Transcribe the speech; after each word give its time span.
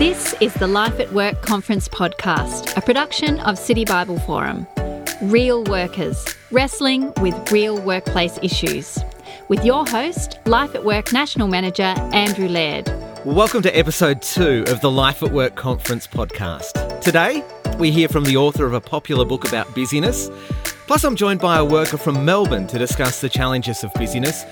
This 0.00 0.34
is 0.40 0.54
the 0.54 0.66
Life 0.66 0.98
at 0.98 1.12
Work 1.12 1.42
Conference 1.42 1.86
podcast, 1.86 2.74
a 2.74 2.80
production 2.80 3.38
of 3.40 3.58
City 3.58 3.84
Bible 3.84 4.18
Forum. 4.20 4.66
Real 5.20 5.62
workers, 5.64 6.24
wrestling 6.50 7.12
with 7.20 7.52
real 7.52 7.78
workplace 7.82 8.38
issues. 8.42 8.98
With 9.48 9.62
your 9.62 9.84
host, 9.84 10.38
Life 10.46 10.74
at 10.74 10.86
Work 10.86 11.12
National 11.12 11.48
Manager 11.48 11.92
Andrew 12.14 12.48
Laird. 12.48 12.88
Welcome 13.26 13.60
to 13.60 13.78
episode 13.78 14.22
two 14.22 14.64
of 14.68 14.80
the 14.80 14.90
Life 14.90 15.22
at 15.22 15.32
Work 15.32 15.54
Conference 15.56 16.06
podcast. 16.06 17.02
Today, 17.02 17.44
we 17.78 17.90
hear 17.90 18.08
from 18.08 18.24
the 18.24 18.38
author 18.38 18.64
of 18.64 18.72
a 18.72 18.80
popular 18.80 19.26
book 19.26 19.46
about 19.46 19.74
busyness. 19.74 20.30
Plus, 20.86 21.04
I'm 21.04 21.14
joined 21.14 21.40
by 21.40 21.58
a 21.58 21.64
worker 21.64 21.98
from 21.98 22.24
Melbourne 22.24 22.66
to 22.68 22.78
discuss 22.78 23.20
the 23.20 23.28
challenges 23.28 23.84
of 23.84 23.92
busyness, 23.92 24.46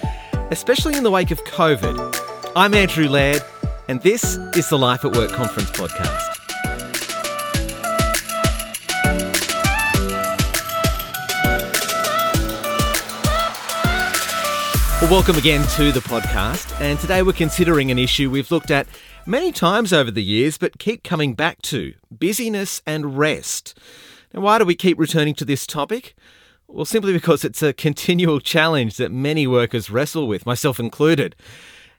especially 0.51 0.99
in 0.99 1.05
the 1.05 1.11
wake 1.11 1.30
of 1.30 1.43
COVID. 1.45 2.53
I'm 2.54 2.75
Andrew 2.75 3.08
Laird, 3.08 3.43
and 3.89 4.03
this 4.03 4.37
is 4.55 4.69
the 4.69 4.79
Life 4.79 5.03
at 5.07 5.17
Work 5.17 5.31
Conference 5.31 5.71
podcast. 5.71 6.35
Well, 15.01 15.11
welcome 15.11 15.37
again 15.37 15.67
to 15.77 15.91
the 15.91 16.01
podcast. 16.01 16.79
And 16.83 16.99
today 16.99 17.23
we're 17.23 17.33
considering 17.33 17.91
an 17.91 17.99
issue 17.99 18.29
we've 18.29 18.51
looked 18.51 18.71
at 18.71 18.87
many 19.25 19.53
times 19.53 19.93
over 19.93 20.11
the 20.11 20.23
years, 20.23 20.59
but 20.59 20.79
keep 20.79 21.03
coming 21.03 21.33
back 21.33 21.63
to 21.63 21.95
busyness 22.11 22.83
and 22.86 23.17
rest. 23.17 23.79
Now, 24.35 24.43
why 24.43 24.59
do 24.59 24.67
we 24.67 24.75
keep 24.75 24.99
returning 24.99 25.35
to 25.36 25.47
this 25.47 25.67
topic? 25.67 26.14
Well, 26.67 26.85
simply 26.85 27.14
because 27.14 27.43
it's 27.43 27.63
a 27.63 27.73
continual 27.73 28.41
challenge 28.41 28.99
that 28.99 29.11
many 29.11 29.47
workers 29.47 29.89
wrestle 29.89 30.29
with, 30.29 30.45
myself 30.45 30.79
included. 30.79 31.35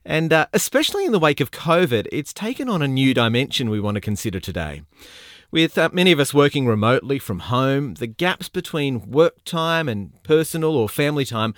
And 0.06 0.32
uh, 0.32 0.48
especially 0.54 1.06
in 1.06 1.12
the 1.12 1.20
wake 1.20 1.40
of 1.40 1.52
COVID, 1.52 2.08
it's 2.12 2.34
taken 2.34 2.70
on 2.70 2.82
a 2.82 2.88
new 2.88 3.14
dimension 3.14 3.70
we 3.70 3.80
want 3.80 3.96
to 3.96 4.02
consider 4.02 4.40
today. 4.40 4.84
With 5.52 5.78
uh, 5.78 5.90
many 5.92 6.12
of 6.12 6.20
us 6.20 6.34
working 6.34 6.68
remotely 6.68 7.18
from 7.18 7.40
home, 7.40 7.96
the 7.96 8.08
gaps 8.08 8.50
between 8.50 9.10
work 9.10 9.44
time 9.46 9.90
and 9.90 10.22
personal 10.22 10.76
or 10.76 10.88
family 10.88 11.26
time 11.26 11.56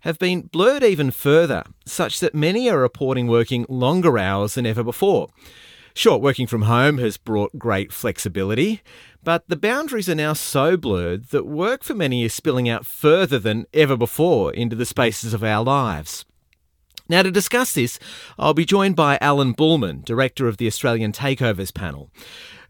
have 0.00 0.18
been 0.18 0.42
blurred 0.42 0.82
even 0.82 1.10
further, 1.10 1.64
such 1.84 2.20
that 2.20 2.34
many 2.34 2.70
are 2.70 2.78
reporting 2.78 3.26
working 3.26 3.66
longer 3.68 4.18
hours 4.18 4.54
than 4.54 4.64
ever 4.64 4.82
before. 4.82 5.28
Sure, 5.92 6.18
working 6.18 6.46
from 6.46 6.62
home 6.62 6.98
has 6.98 7.16
brought 7.16 7.58
great 7.58 7.92
flexibility, 7.92 8.82
but 9.22 9.48
the 9.48 9.56
boundaries 9.56 10.08
are 10.08 10.14
now 10.14 10.32
so 10.32 10.76
blurred 10.76 11.26
that 11.30 11.46
work 11.46 11.82
for 11.82 11.94
many 11.94 12.24
is 12.24 12.32
spilling 12.32 12.68
out 12.68 12.86
further 12.86 13.38
than 13.38 13.66
ever 13.74 13.96
before 13.96 14.52
into 14.52 14.76
the 14.76 14.86
spaces 14.86 15.34
of 15.34 15.42
our 15.42 15.64
lives. 15.64 16.24
Now, 17.08 17.22
to 17.22 17.30
discuss 17.30 17.72
this, 17.72 18.00
I'll 18.36 18.54
be 18.54 18.64
joined 18.64 18.96
by 18.96 19.16
Alan 19.20 19.54
Bulman, 19.54 20.04
Director 20.04 20.48
of 20.48 20.56
the 20.56 20.66
Australian 20.66 21.12
Takeovers 21.12 21.72
Panel. 21.72 22.10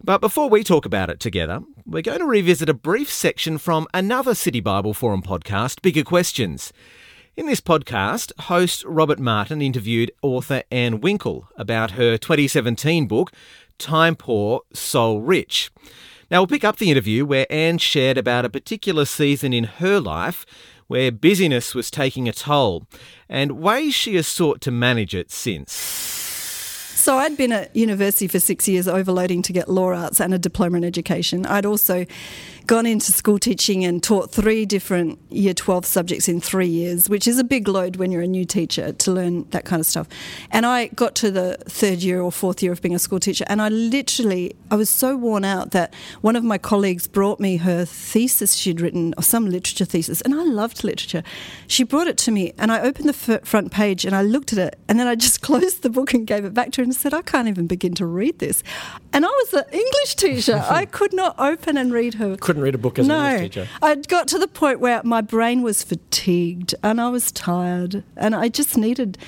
But 0.04 0.20
before 0.20 0.50
we 0.50 0.62
talk 0.62 0.84
about 0.84 1.08
it 1.08 1.20
together, 1.20 1.60
we're 1.86 2.02
going 2.02 2.18
to 2.18 2.26
revisit 2.26 2.68
a 2.68 2.74
brief 2.74 3.10
section 3.10 3.56
from 3.56 3.86
another 3.94 4.34
City 4.34 4.60
Bible 4.60 4.92
Forum 4.92 5.22
podcast, 5.22 5.80
Bigger 5.80 6.04
Questions. 6.04 6.70
In 7.34 7.46
this 7.46 7.62
podcast, 7.62 8.30
host 8.40 8.84
Robert 8.84 9.18
Martin 9.18 9.62
interviewed 9.62 10.12
author 10.20 10.62
Anne 10.70 11.00
Winckel 11.00 11.46
about 11.56 11.92
her 11.92 12.18
2017 12.18 13.06
book, 13.06 13.32
Time 13.78 14.16
Poor, 14.16 14.60
Soul 14.74 15.22
Rich. 15.22 15.70
Now, 16.30 16.40
we'll 16.40 16.46
pick 16.48 16.64
up 16.64 16.76
the 16.76 16.90
interview 16.90 17.24
where 17.24 17.46
Anne 17.48 17.78
shared 17.78 18.18
about 18.18 18.44
a 18.44 18.50
particular 18.50 19.06
season 19.06 19.52
in 19.52 19.64
her 19.64 19.98
life 19.98 20.44
where 20.86 21.10
busyness 21.10 21.74
was 21.74 21.90
taking 21.90 22.28
a 22.28 22.32
toll 22.32 22.86
and 23.28 23.52
ways 23.52 23.94
she 23.94 24.14
has 24.16 24.26
sought 24.26 24.60
to 24.62 24.70
manage 24.70 25.14
it 25.14 25.30
since. 25.30 25.72
So 27.06 27.18
I'd 27.18 27.36
been 27.36 27.52
at 27.52 27.76
university 27.76 28.26
for 28.26 28.40
six 28.40 28.66
years, 28.66 28.88
overloading 28.88 29.40
to 29.42 29.52
get 29.52 29.68
law 29.68 29.92
arts 29.92 30.20
and 30.20 30.34
a 30.34 30.38
diploma 30.40 30.78
in 30.78 30.84
education. 30.84 31.46
I'd 31.46 31.64
also 31.64 32.04
gone 32.66 32.86
into 32.86 33.12
school 33.12 33.38
teaching 33.38 33.84
and 33.84 34.02
taught 34.02 34.32
three 34.32 34.66
different 34.66 35.18
year 35.30 35.54
12 35.54 35.86
subjects 35.86 36.28
in 36.28 36.40
three 36.40 36.66
years, 36.66 37.08
which 37.08 37.28
is 37.28 37.38
a 37.38 37.44
big 37.44 37.68
load 37.68 37.96
when 37.96 38.10
you're 38.10 38.22
a 38.22 38.26
new 38.26 38.44
teacher 38.44 38.92
to 38.92 39.12
learn 39.12 39.48
that 39.50 39.64
kind 39.64 39.78
of 39.78 39.86
stuff. 39.86 40.08
And 40.50 40.66
I 40.66 40.88
got 40.88 41.14
to 41.16 41.30
the 41.30 41.56
third 41.68 42.02
year 42.02 42.20
or 42.20 42.32
fourth 42.32 42.62
year 42.62 42.72
of 42.72 42.82
being 42.82 42.94
a 42.94 42.98
school 42.98 43.20
teacher, 43.20 43.44
and 43.48 43.62
I 43.62 43.68
literally, 43.68 44.56
I 44.70 44.76
was 44.76 44.90
so 44.90 45.16
worn 45.16 45.44
out 45.44 45.70
that 45.70 45.94
one 46.22 46.34
of 46.34 46.42
my 46.42 46.58
colleagues 46.58 47.06
brought 47.06 47.38
me 47.38 47.58
her 47.58 47.84
thesis 47.84 48.54
she'd 48.54 48.80
written, 48.80 49.14
or 49.16 49.22
some 49.22 49.46
literature 49.46 49.84
thesis, 49.84 50.20
and 50.22 50.34
I 50.34 50.42
loved 50.42 50.82
literature. 50.82 51.22
She 51.68 51.84
brought 51.84 52.08
it 52.08 52.18
to 52.18 52.30
me, 52.32 52.52
and 52.58 52.72
I 52.72 52.80
opened 52.80 53.08
the 53.08 53.34
f- 53.34 53.46
front 53.46 53.70
page 53.70 54.04
and 54.04 54.14
I 54.14 54.22
looked 54.22 54.52
at 54.52 54.58
it, 54.58 54.78
and 54.88 54.98
then 54.98 55.06
I 55.06 55.14
just 55.14 55.40
closed 55.46 55.82
the 55.82 55.90
book 55.90 56.14
and 56.14 56.26
gave 56.26 56.44
it 56.44 56.54
back 56.54 56.72
to 56.72 56.80
her 56.80 56.84
and 56.84 56.94
said, 56.94 57.14
I 57.14 57.22
can't 57.22 57.48
even 57.48 57.66
begin 57.66 57.94
to 57.94 58.06
read 58.06 58.40
this. 58.40 58.62
And 59.12 59.24
I 59.24 59.28
was 59.28 59.54
an 59.54 59.64
English 59.72 60.16
teacher. 60.16 60.64
I 60.68 60.84
could 60.84 61.12
not 61.12 61.36
open 61.38 61.76
and 61.76 61.92
read 61.92 62.14
her. 62.14 62.36
Couldn't 62.56 62.64
read 62.64 62.74
a 62.74 62.78
book 62.78 62.98
as 62.98 63.06
no, 63.06 63.18
an 63.18 63.34
English 63.34 63.50
teacher. 63.50 63.68
I 63.82 63.96
got 63.96 64.28
to 64.28 64.38
the 64.38 64.48
point 64.48 64.80
where 64.80 65.02
my 65.04 65.20
brain 65.20 65.60
was 65.60 65.82
fatigued 65.82 66.74
and 66.82 66.98
I 66.98 67.10
was 67.10 67.30
tired 67.30 68.02
and 68.16 68.34
I 68.34 68.48
just 68.48 68.78
needed 68.78 69.18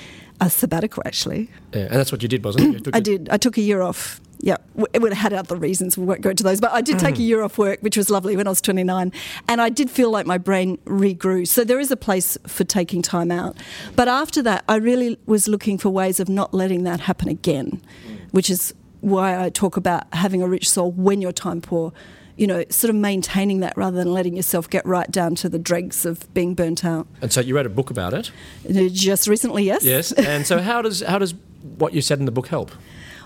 a 0.41 0.49
sabbatical 0.49 1.03
actually. 1.05 1.51
Yeah, 1.71 1.81
and 1.81 1.91
that's 1.91 2.11
what 2.11 2.23
you 2.23 2.27
did, 2.27 2.43
wasn't 2.43 2.87
it? 2.87 2.95
I 2.95 2.99
did. 2.99 3.29
I 3.29 3.37
took 3.37 3.55
a 3.59 3.61
year 3.61 3.83
off. 3.83 4.19
Yeah, 4.39 4.57
it 4.93 5.03
would 5.03 5.13
have 5.13 5.31
had 5.31 5.33
other 5.33 5.57
reasons. 5.57 5.95
We 5.95 6.05
won't 6.05 6.21
go 6.21 6.31
into 6.31 6.41
those, 6.41 6.59
but 6.59 6.71
I 6.71 6.81
did 6.81 6.95
mm. 6.95 7.01
take 7.01 7.19
a 7.19 7.21
year 7.21 7.43
off 7.43 7.59
work, 7.59 7.81
which 7.81 7.95
was 7.95 8.09
lovely 8.09 8.35
when 8.35 8.47
I 8.47 8.49
was 8.49 8.61
29, 8.61 9.11
and 9.47 9.61
I 9.61 9.69
did 9.69 9.91
feel 9.91 10.09
like 10.09 10.25
my 10.25 10.39
brain 10.39 10.77
regrew. 10.85 11.47
So 11.47 11.63
there 11.63 11.79
is 11.79 11.91
a 11.91 11.97
place 11.97 12.35
for 12.47 12.63
taking 12.63 13.03
time 13.03 13.29
out. 13.29 13.57
But 13.95 14.07
after 14.07 14.41
that, 14.41 14.63
I 14.67 14.77
really 14.77 15.19
was 15.27 15.47
looking 15.47 15.77
for 15.77 15.89
ways 15.91 16.19
of 16.19 16.29
not 16.29 16.51
letting 16.51 16.83
that 16.85 17.01
happen 17.01 17.27
again, 17.27 17.79
mm. 18.07 18.17
which 18.31 18.49
is 18.49 18.73
why 19.01 19.39
I 19.39 19.49
talk 19.49 19.77
about 19.77 20.11
having 20.13 20.41
a 20.41 20.47
rich 20.47 20.67
soul 20.67 20.91
when 20.93 21.21
you're 21.21 21.31
time 21.31 21.61
poor. 21.61 21.93
You 22.39 22.47
know, 22.47 22.63
sort 22.69 22.89
of 22.89 22.95
maintaining 22.95 23.59
that 23.59 23.75
rather 23.75 23.97
than 23.97 24.13
letting 24.13 24.35
yourself 24.35 24.69
get 24.69 24.85
right 24.85 25.09
down 25.11 25.35
to 25.35 25.49
the 25.49 25.59
dregs 25.59 26.05
of 26.05 26.33
being 26.33 26.55
burnt 26.55 26.85
out. 26.85 27.07
And 27.21 27.33
so 27.33 27.41
you 27.41 27.55
wrote 27.55 27.65
a 27.65 27.69
book 27.69 27.89
about 27.89 28.13
it. 28.13 28.31
Uh, 28.67 28.87
just 28.91 29.27
recently, 29.27 29.63
yes. 29.63 29.83
Yes. 29.83 30.11
And 30.13 30.47
so 30.47 30.59
how 30.59 30.81
does 30.81 31.01
how 31.01 31.19
does 31.19 31.33
what 31.77 31.93
you 31.93 32.01
said 32.01 32.19
in 32.19 32.25
the 32.25 32.31
book 32.31 32.47
help? 32.47 32.71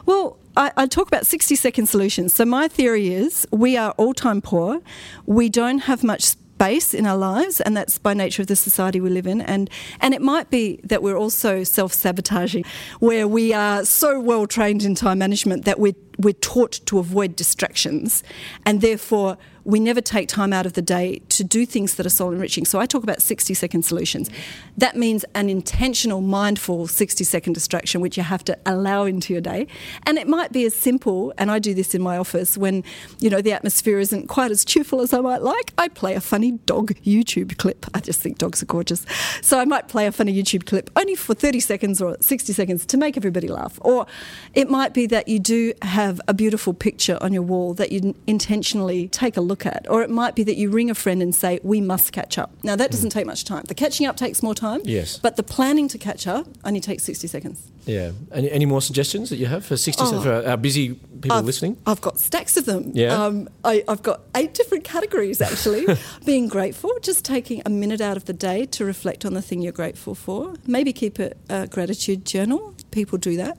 Well, 0.05 0.37
I, 0.57 0.71
I, 0.75 0.85
talk 0.87 1.07
about 1.07 1.25
60 1.25 1.55
second 1.55 1.87
solutions. 1.87 2.33
So, 2.33 2.45
my 2.45 2.67
theory 2.67 3.13
is 3.13 3.47
we 3.51 3.77
are 3.77 3.91
all 3.91 4.13
time 4.13 4.41
poor. 4.41 4.81
We 5.25 5.49
don't 5.49 5.79
have 5.79 6.03
much 6.03 6.23
space 6.63 6.93
in 6.93 7.05
our 7.05 7.17
lives, 7.17 7.59
and 7.61 7.75
that's 7.75 7.97
by 7.97 8.13
nature 8.13 8.41
of 8.41 8.47
the 8.47 8.55
society 8.55 9.01
we 9.01 9.09
live 9.09 9.27
in. 9.27 9.41
And, 9.41 9.69
and 9.99 10.13
it 10.13 10.21
might 10.21 10.49
be 10.49 10.79
that 10.83 11.01
we're 11.01 11.17
also 11.17 11.63
self 11.63 11.93
sabotaging, 11.93 12.65
where 12.99 13.27
we 13.27 13.53
are 13.53 13.85
so 13.85 14.19
well 14.19 14.45
trained 14.45 14.83
in 14.83 14.95
time 14.95 15.19
management 15.19 15.65
that 15.65 15.79
we're, 15.79 15.95
we're 16.17 16.33
taught 16.33 16.79
to 16.85 16.99
avoid 16.99 17.35
distractions, 17.35 18.23
and 18.65 18.81
therefore 18.81 19.37
we 19.65 19.79
never 19.79 20.01
take 20.01 20.27
time 20.27 20.51
out 20.51 20.65
of 20.65 20.73
the 20.73 20.81
day 20.81 21.21
to 21.29 21.43
do 21.43 21.65
things 21.65 21.95
that 21.95 22.05
are 22.05 22.09
soul 22.09 22.31
enriching. 22.31 22.65
So 22.65 22.79
I 22.79 22.85
talk 22.85 23.03
about 23.03 23.21
60 23.21 23.53
second 23.53 23.83
solutions. 23.83 24.29
That 24.77 24.97
means 24.97 25.23
an 25.35 25.49
intentional, 25.49 26.21
mindful 26.21 26.87
60 26.87 27.23
second 27.23 27.53
distraction, 27.53 28.01
which 28.01 28.17
you 28.17 28.23
have 28.23 28.43
to 28.45 28.57
allow 28.65 29.05
into 29.05 29.33
your 29.33 29.41
day. 29.41 29.67
And 30.05 30.17
it 30.17 30.27
might 30.27 30.51
be 30.51 30.65
as 30.65 30.73
simple, 30.73 31.33
and 31.37 31.49
I 31.49 31.59
do 31.59 31.73
this 31.73 31.95
in 31.95 32.01
my 32.01 32.17
office 32.17 32.57
when, 32.57 32.83
you 33.19 33.29
know, 33.29 33.41
the 33.41 33.53
atmosphere 33.53 33.99
isn't 33.99 34.27
quite 34.27 34.51
as 34.51 34.65
cheerful 34.65 35.01
as 35.01 35.13
I 35.13 35.21
might 35.21 35.41
like. 35.41 35.73
I 35.77 35.87
play 35.87 36.15
a 36.15 36.21
funny 36.21 36.53
dog 36.65 36.93
YouTube 37.05 37.57
clip. 37.57 37.85
I 37.93 37.99
just 37.99 38.19
think 38.19 38.37
dogs 38.39 38.61
are 38.61 38.65
gorgeous. 38.65 39.05
So 39.41 39.59
I 39.59 39.65
might 39.65 39.87
play 39.87 40.07
a 40.07 40.11
funny 40.11 40.33
YouTube 40.33 40.65
clip 40.65 40.89
only 40.95 41.15
for 41.15 41.33
30 41.33 41.59
seconds 41.59 42.01
or 42.01 42.17
60 42.19 42.51
seconds 42.53 42.85
to 42.87 42.97
make 42.97 43.15
everybody 43.15 43.47
laugh. 43.47 43.79
Or 43.81 44.05
it 44.53 44.69
might 44.69 44.93
be 44.93 45.05
that 45.07 45.27
you 45.27 45.39
do 45.39 45.73
have 45.81 46.19
a 46.27 46.33
beautiful 46.33 46.73
picture 46.73 47.17
on 47.21 47.31
your 47.31 47.43
wall 47.43 47.73
that 47.75 47.91
you 47.91 48.15
intentionally 48.27 49.07
take 49.07 49.37
a 49.37 49.41
look 49.41 49.52
look 49.53 49.65
at. 49.67 49.85
Or 49.87 50.01
it 50.01 50.09
might 50.09 50.33
be 50.33 50.43
that 50.43 50.57
you 50.57 50.71
ring 50.71 50.89
a 50.89 50.95
friend 50.95 51.21
and 51.21 51.33
say, 51.35 51.59
we 51.63 51.79
must 51.79 52.11
catch 52.11 52.39
up. 52.39 52.51
Now, 52.63 52.75
that 52.75 52.89
doesn't 52.89 53.09
mm. 53.09 53.13
take 53.13 53.27
much 53.27 53.45
time. 53.45 53.63
The 53.67 53.75
catching 53.75 54.07
up 54.07 54.17
takes 54.17 54.41
more 54.41 54.55
time. 54.55 54.81
Yes. 54.83 55.19
But 55.19 55.35
the 55.35 55.43
planning 55.43 55.87
to 55.89 55.97
catch 55.99 56.25
up 56.25 56.47
only 56.65 56.79
takes 56.79 57.03
60 57.03 57.27
seconds. 57.27 57.71
Yeah. 57.85 58.11
Any, 58.31 58.49
any 58.49 58.65
more 58.65 58.81
suggestions 58.81 59.29
that 59.29 59.37
you 59.37 59.45
have 59.45 59.63
for 59.63 59.77
60 59.77 60.01
oh, 60.01 60.05
seconds 60.05 60.23
for 60.23 60.49
our 60.49 60.57
busy 60.57 60.95
people 61.21 61.37
I've, 61.37 61.45
listening? 61.45 61.77
I've 61.85 62.01
got 62.01 62.19
stacks 62.19 62.57
of 62.57 62.65
them. 62.65 62.91
Yeah. 62.93 63.13
Um, 63.13 63.47
I, 63.63 63.83
I've 63.87 64.01
got 64.01 64.21
eight 64.35 64.55
different 64.55 64.83
categories, 64.83 65.39
actually. 65.39 65.85
Being 66.25 66.47
grateful, 66.47 66.91
just 67.01 67.23
taking 67.23 67.61
a 67.63 67.69
minute 67.69 68.01
out 68.01 68.17
of 68.17 68.25
the 68.25 68.33
day 68.33 68.65
to 68.77 68.85
reflect 68.85 69.23
on 69.23 69.35
the 69.35 69.41
thing 69.41 69.61
you're 69.61 69.71
grateful 69.71 70.15
for. 70.15 70.55
Maybe 70.65 70.93
keep 70.93 71.19
a, 71.19 71.33
a 71.49 71.67
gratitude 71.67 72.25
journal. 72.25 72.73
People 72.93 73.17
do 73.17 73.35
that. 73.37 73.57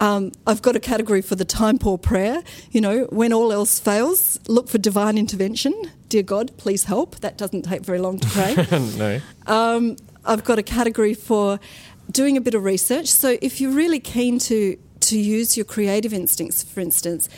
Um, 0.00 0.32
I've 0.46 0.62
got 0.62 0.76
a 0.76 0.80
category 0.80 1.20
for 1.20 1.34
the 1.34 1.44
time 1.44 1.78
poor 1.78 1.98
prayer. 1.98 2.42
You 2.70 2.80
know, 2.80 3.04
when 3.10 3.32
all 3.32 3.52
else 3.52 3.78
fails, 3.78 4.38
look 4.48 4.68
for 4.68 4.78
divine 4.78 5.18
intervention. 5.18 5.74
Dear 6.08 6.22
God, 6.22 6.56
please 6.56 6.84
help. 6.84 7.16
That 7.16 7.36
doesn't 7.36 7.62
take 7.62 7.82
very 7.82 7.98
long 7.98 8.18
to 8.18 8.28
pray. 8.28 8.54
no. 8.96 9.20
Um, 9.46 9.96
I've 10.24 10.44
got 10.44 10.58
a 10.58 10.62
category 10.62 11.14
for 11.14 11.60
doing 12.10 12.36
a 12.36 12.40
bit 12.40 12.54
of 12.54 12.64
research. 12.64 13.08
So 13.08 13.36
if 13.42 13.60
you're 13.60 13.72
really 13.72 14.00
keen 14.00 14.38
to 14.40 14.78
to 15.00 15.18
use 15.18 15.56
your 15.56 15.64
creative 15.64 16.12
instincts, 16.12 16.62
for 16.62 16.80
instance, 16.80 17.28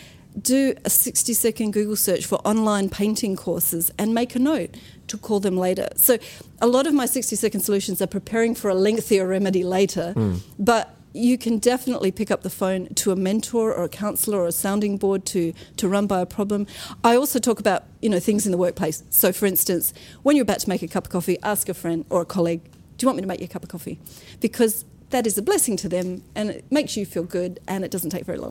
do 0.41 0.75
a 0.85 0.91
60 0.91 1.33
second 1.35 1.73
Google 1.73 1.97
search 1.97 2.25
for 2.25 2.37
online 2.47 2.89
painting 2.89 3.37
courses 3.37 3.91
and 3.99 4.15
make 4.15 4.35
a 4.35 4.39
note 4.39 4.77
to 5.09 5.19
call 5.19 5.41
them 5.41 5.57
later. 5.57 5.89
So, 5.97 6.19
a 6.61 6.67
lot 6.67 6.87
of 6.87 6.95
my 6.95 7.07
60 7.07 7.37
second 7.37 7.61
solutions 7.61 8.01
are 8.01 8.07
preparing 8.07 8.55
for 8.55 8.69
a 8.69 8.75
lengthier 8.75 9.27
remedy 9.27 9.65
later, 9.65 10.13
mm. 10.17 10.41
but 10.59 10.95
you 11.13 11.39
can 11.39 11.59
definitely 11.59 12.11
pick 12.11 12.31
up 12.31 12.43
the 12.43 12.51
phone 12.51 12.93
to 12.95 13.11
a 13.11 13.17
mentor 13.17 13.73
or 13.73 13.85
a 13.85 13.89
counsellor 13.89 14.39
or 14.41 14.47
a 14.47 14.53
sounding 14.53 14.97
board 14.99 15.25
to, 15.27 15.53
to 15.77 15.89
run 15.89 16.07
by 16.07 16.21
a 16.21 16.27
problem. 16.27 16.67
I 17.03 17.17
also 17.17 17.39
talk 17.39 17.61
about 17.61 17.85
you 18.01 18.09
know 18.09 18.21
things 18.21 18.47
in 18.47 18.53
the 18.53 18.59
workplace. 18.59 19.03
So, 19.11 19.33
for 19.33 19.47
instance, 19.47 19.93
when 20.23 20.37
you're 20.37 20.43
about 20.43 20.61
to 20.61 20.69
make 20.69 20.83
a 20.83 20.89
cup 20.89 21.07
of 21.07 21.13
coffee, 21.13 21.39
ask 21.43 21.69
a 21.69 21.75
friend 21.75 22.05
or 22.11 22.23
a 22.23 22.27
colleague, 22.27 22.63
"Do 22.97 23.05
you 23.05 23.09
want 23.09 23.17
me 23.17 23.23
to 23.23 23.29
make 23.29 23.41
you 23.41 23.47
a 23.47 23.49
cup 23.49 23.63
of 23.63 23.69
coffee?" 23.69 23.99
Because 24.41 24.85
that 25.11 25.27
is 25.27 25.39
a 25.39 25.43
blessing 25.43 25.77
to 25.79 25.89
them 25.89 26.23
and 26.35 26.51
it 26.51 26.65
makes 26.71 26.97
you 26.97 27.07
feel 27.07 27.23
good 27.23 27.61
and 27.67 27.85
it 27.85 27.91
doesn't 27.91 28.11
take 28.11 28.25
very 28.25 28.39
long. 28.39 28.51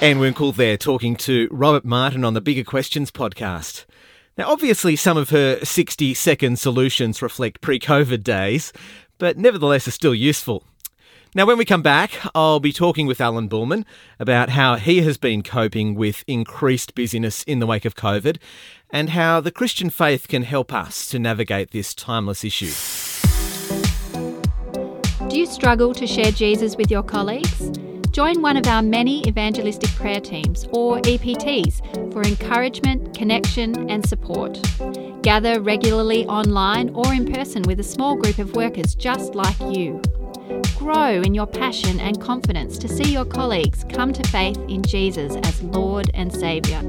Anne 0.00 0.18
Winckel 0.18 0.54
there 0.54 0.76
talking 0.78 1.14
to 1.16 1.46
Robert 1.50 1.84
Martin 1.84 2.24
on 2.24 2.34
the 2.34 2.40
Bigger 2.40 2.64
Questions 2.64 3.10
podcast. 3.10 3.84
Now, 4.38 4.50
obviously, 4.50 4.96
some 4.96 5.18
of 5.18 5.30
her 5.30 5.62
60 5.62 6.14
second 6.14 6.58
solutions 6.58 7.20
reflect 7.20 7.60
pre 7.60 7.78
COVID 7.78 8.22
days, 8.22 8.72
but 9.18 9.36
nevertheless 9.36 9.86
are 9.86 9.92
still 9.92 10.14
useful. 10.14 10.64
Now, 11.32 11.46
when 11.46 11.58
we 11.58 11.64
come 11.64 11.82
back, 11.82 12.10
I'll 12.34 12.58
be 12.58 12.72
talking 12.72 13.06
with 13.06 13.20
Alan 13.20 13.48
Bulman 13.48 13.84
about 14.18 14.48
how 14.48 14.74
he 14.74 15.02
has 15.02 15.16
been 15.16 15.44
coping 15.44 15.94
with 15.94 16.24
increased 16.26 16.92
busyness 16.96 17.44
in 17.44 17.60
the 17.60 17.68
wake 17.68 17.84
of 17.84 17.94
COVID 17.94 18.38
and 18.90 19.10
how 19.10 19.40
the 19.40 19.52
Christian 19.52 19.90
faith 19.90 20.26
can 20.26 20.42
help 20.42 20.72
us 20.74 21.08
to 21.10 21.20
navigate 21.20 21.70
this 21.70 21.94
timeless 21.94 22.42
issue. 22.42 22.72
Do 25.28 25.38
you 25.38 25.46
struggle 25.46 25.94
to 25.94 26.04
share 26.04 26.32
Jesus 26.32 26.76
with 26.76 26.90
your 26.90 27.04
colleagues? 27.04 27.70
Join 28.10 28.42
one 28.42 28.56
of 28.56 28.66
our 28.66 28.82
many 28.82 29.24
evangelistic 29.28 29.90
prayer 29.90 30.20
teams, 30.20 30.64
or 30.72 30.98
EPTs, 31.02 32.12
for 32.12 32.24
encouragement, 32.24 33.16
connection, 33.16 33.88
and 33.88 34.04
support. 34.04 34.60
Gather 35.22 35.60
regularly 35.60 36.26
online 36.26 36.88
or 36.88 37.14
in 37.14 37.32
person 37.32 37.62
with 37.62 37.78
a 37.78 37.84
small 37.84 38.16
group 38.16 38.40
of 38.40 38.56
workers 38.56 38.96
just 38.96 39.36
like 39.36 39.60
you. 39.60 40.02
Grow 40.80 41.20
in 41.20 41.34
your 41.34 41.46
passion 41.46 42.00
and 42.00 42.18
confidence 42.22 42.78
to 42.78 42.88
see 42.88 43.12
your 43.12 43.26
colleagues 43.26 43.84
come 43.90 44.14
to 44.14 44.26
faith 44.30 44.56
in 44.66 44.82
Jesus 44.82 45.36
as 45.42 45.62
Lord 45.62 46.10
and 46.14 46.32
Saviour. 46.32 46.80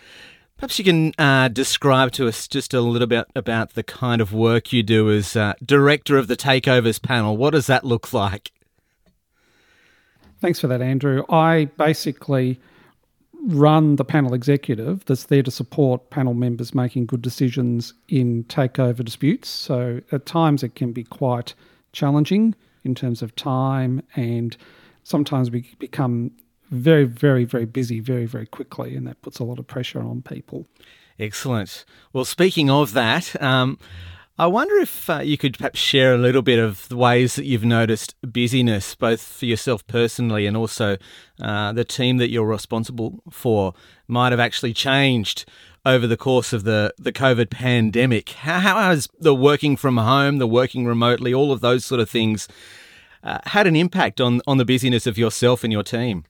Perhaps 0.57 0.79
you 0.79 0.85
can 0.85 1.11
uh, 1.17 1.49
describe 1.49 2.13
to 2.13 2.29
us 2.29 2.47
just 2.47 2.73
a 2.73 2.79
little 2.79 3.07
bit 3.07 3.25
about 3.35 3.73
the 3.73 3.83
kind 3.83 4.21
of 4.21 4.31
work 4.31 4.71
you 4.71 4.83
do 4.83 5.11
as 5.11 5.35
uh, 5.35 5.53
director 5.63 6.17
of 6.17 6.27
the 6.27 6.37
Takeovers 6.37 7.01
panel. 7.01 7.35
What 7.35 7.51
does 7.51 7.67
that 7.67 7.83
look 7.83 8.13
like? 8.13 8.53
Thanks 10.39 10.61
for 10.61 10.67
that, 10.67 10.81
Andrew. 10.81 11.25
I 11.27 11.65
basically 11.77 12.57
run 13.47 13.97
the 13.97 14.05
panel 14.05 14.33
executive 14.33 15.03
that's 15.03 15.25
there 15.25 15.43
to 15.43 15.51
support 15.51 16.09
panel 16.09 16.33
members 16.33 16.73
making 16.73 17.07
good 17.07 17.21
decisions 17.21 17.93
in 18.07 18.45
takeover 18.45 19.03
disputes. 19.03 19.49
So 19.49 19.99
at 20.13 20.25
times 20.25 20.63
it 20.63 20.75
can 20.75 20.93
be 20.93 21.03
quite 21.03 21.53
challenging 21.91 22.55
in 22.85 22.95
terms 22.95 23.21
of 23.21 23.35
time, 23.35 24.01
and 24.15 24.55
sometimes 25.03 25.51
we 25.51 25.73
become 25.79 26.31
very, 26.71 27.05
very, 27.05 27.45
very 27.45 27.65
busy 27.65 27.99
very, 27.99 28.25
very 28.25 28.45
quickly, 28.45 28.95
and 28.95 29.05
that 29.07 29.21
puts 29.21 29.39
a 29.39 29.43
lot 29.43 29.59
of 29.59 29.67
pressure 29.67 30.01
on 30.01 30.21
people. 30.21 30.67
Excellent. 31.19 31.85
Well, 32.13 32.25
speaking 32.25 32.69
of 32.69 32.93
that, 32.93 33.41
um, 33.41 33.77
I 34.37 34.47
wonder 34.47 34.75
if 34.75 35.09
uh, 35.09 35.19
you 35.19 35.37
could 35.37 35.57
perhaps 35.57 35.79
share 35.79 36.13
a 36.13 36.17
little 36.17 36.41
bit 36.41 36.59
of 36.59 36.89
the 36.89 36.97
ways 36.97 37.35
that 37.35 37.45
you've 37.45 37.63
noticed 37.63 38.15
busyness, 38.21 38.93
both 38.93 39.21
for 39.21 39.45
yourself 39.45 39.87
personally 39.87 40.45
and 40.45 40.57
also 40.57 40.97
uh, 41.41 41.71
the 41.71 41.85
team 41.85 42.17
that 42.17 42.29
you're 42.29 42.45
responsible 42.45 43.23
for, 43.31 43.73
might 44.09 44.33
have 44.33 44.39
actually 44.41 44.73
changed 44.73 45.45
over 45.85 46.07
the 46.07 46.17
course 46.17 46.51
of 46.51 46.63
the, 46.63 46.93
the 46.97 47.11
COVID 47.11 47.49
pandemic. 47.49 48.29
How, 48.29 48.59
how 48.59 48.79
has 48.89 49.07
the 49.19 49.35
working 49.35 49.77
from 49.77 49.97
home, 49.97 50.39
the 50.39 50.47
working 50.47 50.85
remotely, 50.85 51.33
all 51.33 51.51
of 51.51 51.61
those 51.61 51.85
sort 51.85 52.01
of 52.01 52.09
things 52.09 52.47
uh, 53.23 53.39
had 53.45 53.67
an 53.67 53.75
impact 53.75 54.19
on, 54.19 54.41
on 54.47 54.57
the 54.57 54.65
busyness 54.65 55.05
of 55.05 55.17
yourself 55.17 55.63
and 55.63 55.71
your 55.71 55.83
team? 55.83 56.25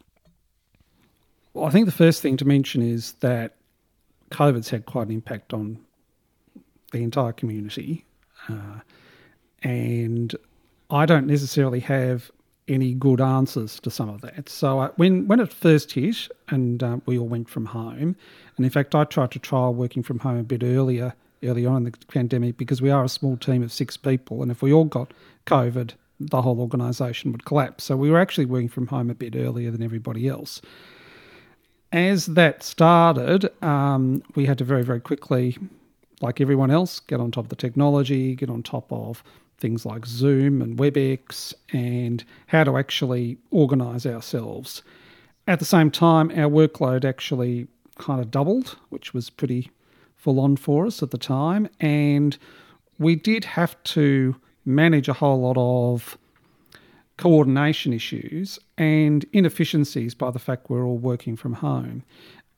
Well, 1.54 1.66
I 1.66 1.70
think 1.70 1.86
the 1.86 1.92
first 1.94 2.22
thing 2.22 2.36
to 2.38 2.46
mention 2.46 2.82
is 2.82 3.14
that 3.22 3.56
COVID's 4.32 4.70
had 4.70 4.86
quite 4.86 5.08
an 5.08 5.14
impact 5.14 5.54
on 5.54 5.80
the 6.92 7.02
entire 7.02 7.32
community. 7.32 8.06
Uh, 8.50 8.80
and 9.64 10.36
I 10.90 11.06
don't 11.06 11.28
necessarily 11.28 11.80
have 11.80 12.30
any 12.68 12.94
good 12.94 13.22
answers 13.22 13.80
to 13.82 13.92
some 13.92 14.10
of 14.10 14.22
that. 14.22 14.50
So 14.50 14.80
uh, 14.80 14.92
when 14.96 15.28
when 15.28 15.40
it 15.40 15.54
first 15.54 15.92
hit, 15.92 16.28
and 16.48 16.82
uh, 16.82 16.98
we 17.06 17.18
all 17.18 17.28
went 17.28 17.50
from 17.50 17.66
home, 17.66 18.16
and 18.58 18.66
in 18.66 18.70
fact 18.70 18.96
I 18.96 19.04
tried 19.04 19.32
to 19.32 19.40
trial 19.40 19.74
working 19.74 20.04
from 20.04 20.20
home 20.20 20.38
a 20.38 20.44
bit 20.44 20.64
earlier, 20.64 21.14
early 21.44 21.66
on 21.66 21.78
in 21.78 21.84
the 21.92 21.98
pandemic, 22.08 22.58
because 22.58 22.82
we 22.82 22.90
are 22.90 23.04
a 23.04 23.10
small 23.10 23.38
team 23.38 23.64
of 23.64 23.72
six 23.72 23.98
people, 23.98 24.42
and 24.42 24.52
if 24.52 24.62
we 24.62 24.74
all 24.74 24.86
got 24.86 25.14
COVID, 25.46 25.92
the 26.20 26.42
whole 26.42 26.60
organisation 26.60 27.32
would 27.32 27.46
collapse. 27.46 27.84
So 27.84 27.96
we 27.96 28.10
were 28.10 28.20
actually 28.20 28.46
working 28.46 28.70
from 28.70 28.88
home 28.88 29.10
a 29.10 29.16
bit 29.16 29.36
earlier 29.36 29.70
than 29.70 29.84
everybody 29.84 30.28
else 30.28 30.62
as 31.96 32.26
that 32.26 32.62
started, 32.62 33.50
um, 33.64 34.22
we 34.36 34.46
had 34.46 34.58
to 34.58 34.66
very, 34.66 34.84
very 34.84 35.00
quickly, 35.00 35.58
like 36.22 36.42
everyone 36.42 36.70
else, 36.70 37.00
get 37.00 37.22
on 37.22 37.32
top 37.32 37.46
of 37.46 37.50
the 37.50 37.56
technology, 37.56 38.36
get 38.36 38.50
on 38.50 38.62
top 38.62 38.92
of 38.92 39.24
things 39.58 39.86
like 39.86 40.06
Zoom 40.06 40.62
and 40.62 40.78
WebEx, 40.78 41.54
and 41.72 42.24
how 42.48 42.64
to 42.64 42.78
actually 42.78 43.38
organise 43.52 44.06
ourselves. 44.06 44.84
At 45.48 45.60
the 45.60 45.66
same 45.66 45.92
time, 45.92 46.30
our 46.32 46.50
workload 46.50 47.06
actually 47.06 47.68
kind 47.98 48.20
of 48.20 48.32
doubled, 48.32 48.78
which 48.90 49.14
was 49.14 49.30
pretty 49.30 49.72
full 50.16 50.40
on 50.40 50.58
for 50.58 50.86
us 50.86 51.04
at 51.04 51.12
the 51.12 51.18
time. 51.18 51.70
And 51.80 52.38
we 52.98 53.16
did 53.16 53.46
have 53.46 53.82
to 53.84 54.36
manage 54.66 55.08
a 55.08 55.14
whole 55.14 55.42
lot 55.42 55.58
of 55.58 56.18
coordination 57.18 57.94
issues 57.94 58.60
and 58.78 59.26
inefficiencies 59.32 60.14
by 60.14 60.32
the 60.32 60.40
fact 60.40 60.70
we're 60.70 60.86
all 60.86 60.98
working 60.98 61.36
from 61.36 61.54
home. 61.54 62.04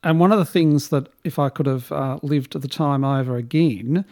And 0.03 0.19
one 0.19 0.31
of 0.31 0.39
the 0.39 0.45
things 0.45 0.89
that, 0.89 1.09
if 1.23 1.37
I 1.37 1.49
could 1.49 1.65
have 1.65 1.91
uh, 1.91 2.19
lived 2.21 2.59
the 2.59 2.67
time 2.67 3.03
over 3.03 3.35
again, 3.35 4.05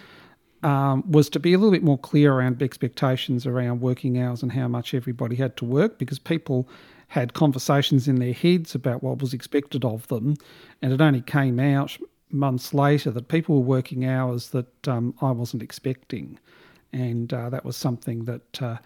um, 0.66 1.10
was 1.10 1.30
to 1.30 1.40
be 1.40 1.54
a 1.54 1.60
little 1.60 1.72
bit 1.72 1.84
more 1.84 2.00
clear 2.00 2.34
around 2.34 2.62
expectations 2.64 3.46
around 3.46 3.82
working 3.82 4.20
hours 4.20 4.42
and 4.42 4.52
how 4.52 4.68
much 4.68 4.96
everybody 4.96 5.36
had 5.36 5.56
to 5.58 5.66
work 5.66 6.00
because 6.00 6.18
people 6.18 6.68
had 7.08 7.36
conversations 7.36 8.08
in 8.08 8.16
their 8.16 8.34
heads 8.34 8.74
about 8.74 9.04
what 9.04 9.20
was 9.20 9.32
expected 9.32 9.86
of 9.86 10.08
them. 10.08 10.36
And 10.82 10.92
it 10.92 11.00
only 11.00 11.22
came 11.22 11.60
out 11.60 11.96
months 12.32 12.74
later 12.74 13.12
that 13.12 13.28
people 13.28 13.56
were 13.56 13.62
working 13.62 14.06
hours 14.06 14.50
that 14.50 14.88
um, 14.88 15.14
I 15.22 15.30
wasn't 15.30 15.62
expecting. 15.62 16.40
And 16.92 17.32
uh, 17.32 17.50
that 17.52 17.64
was 17.64 17.78
something 17.78 18.26
that. 18.26 18.62
Uh, 18.62 18.78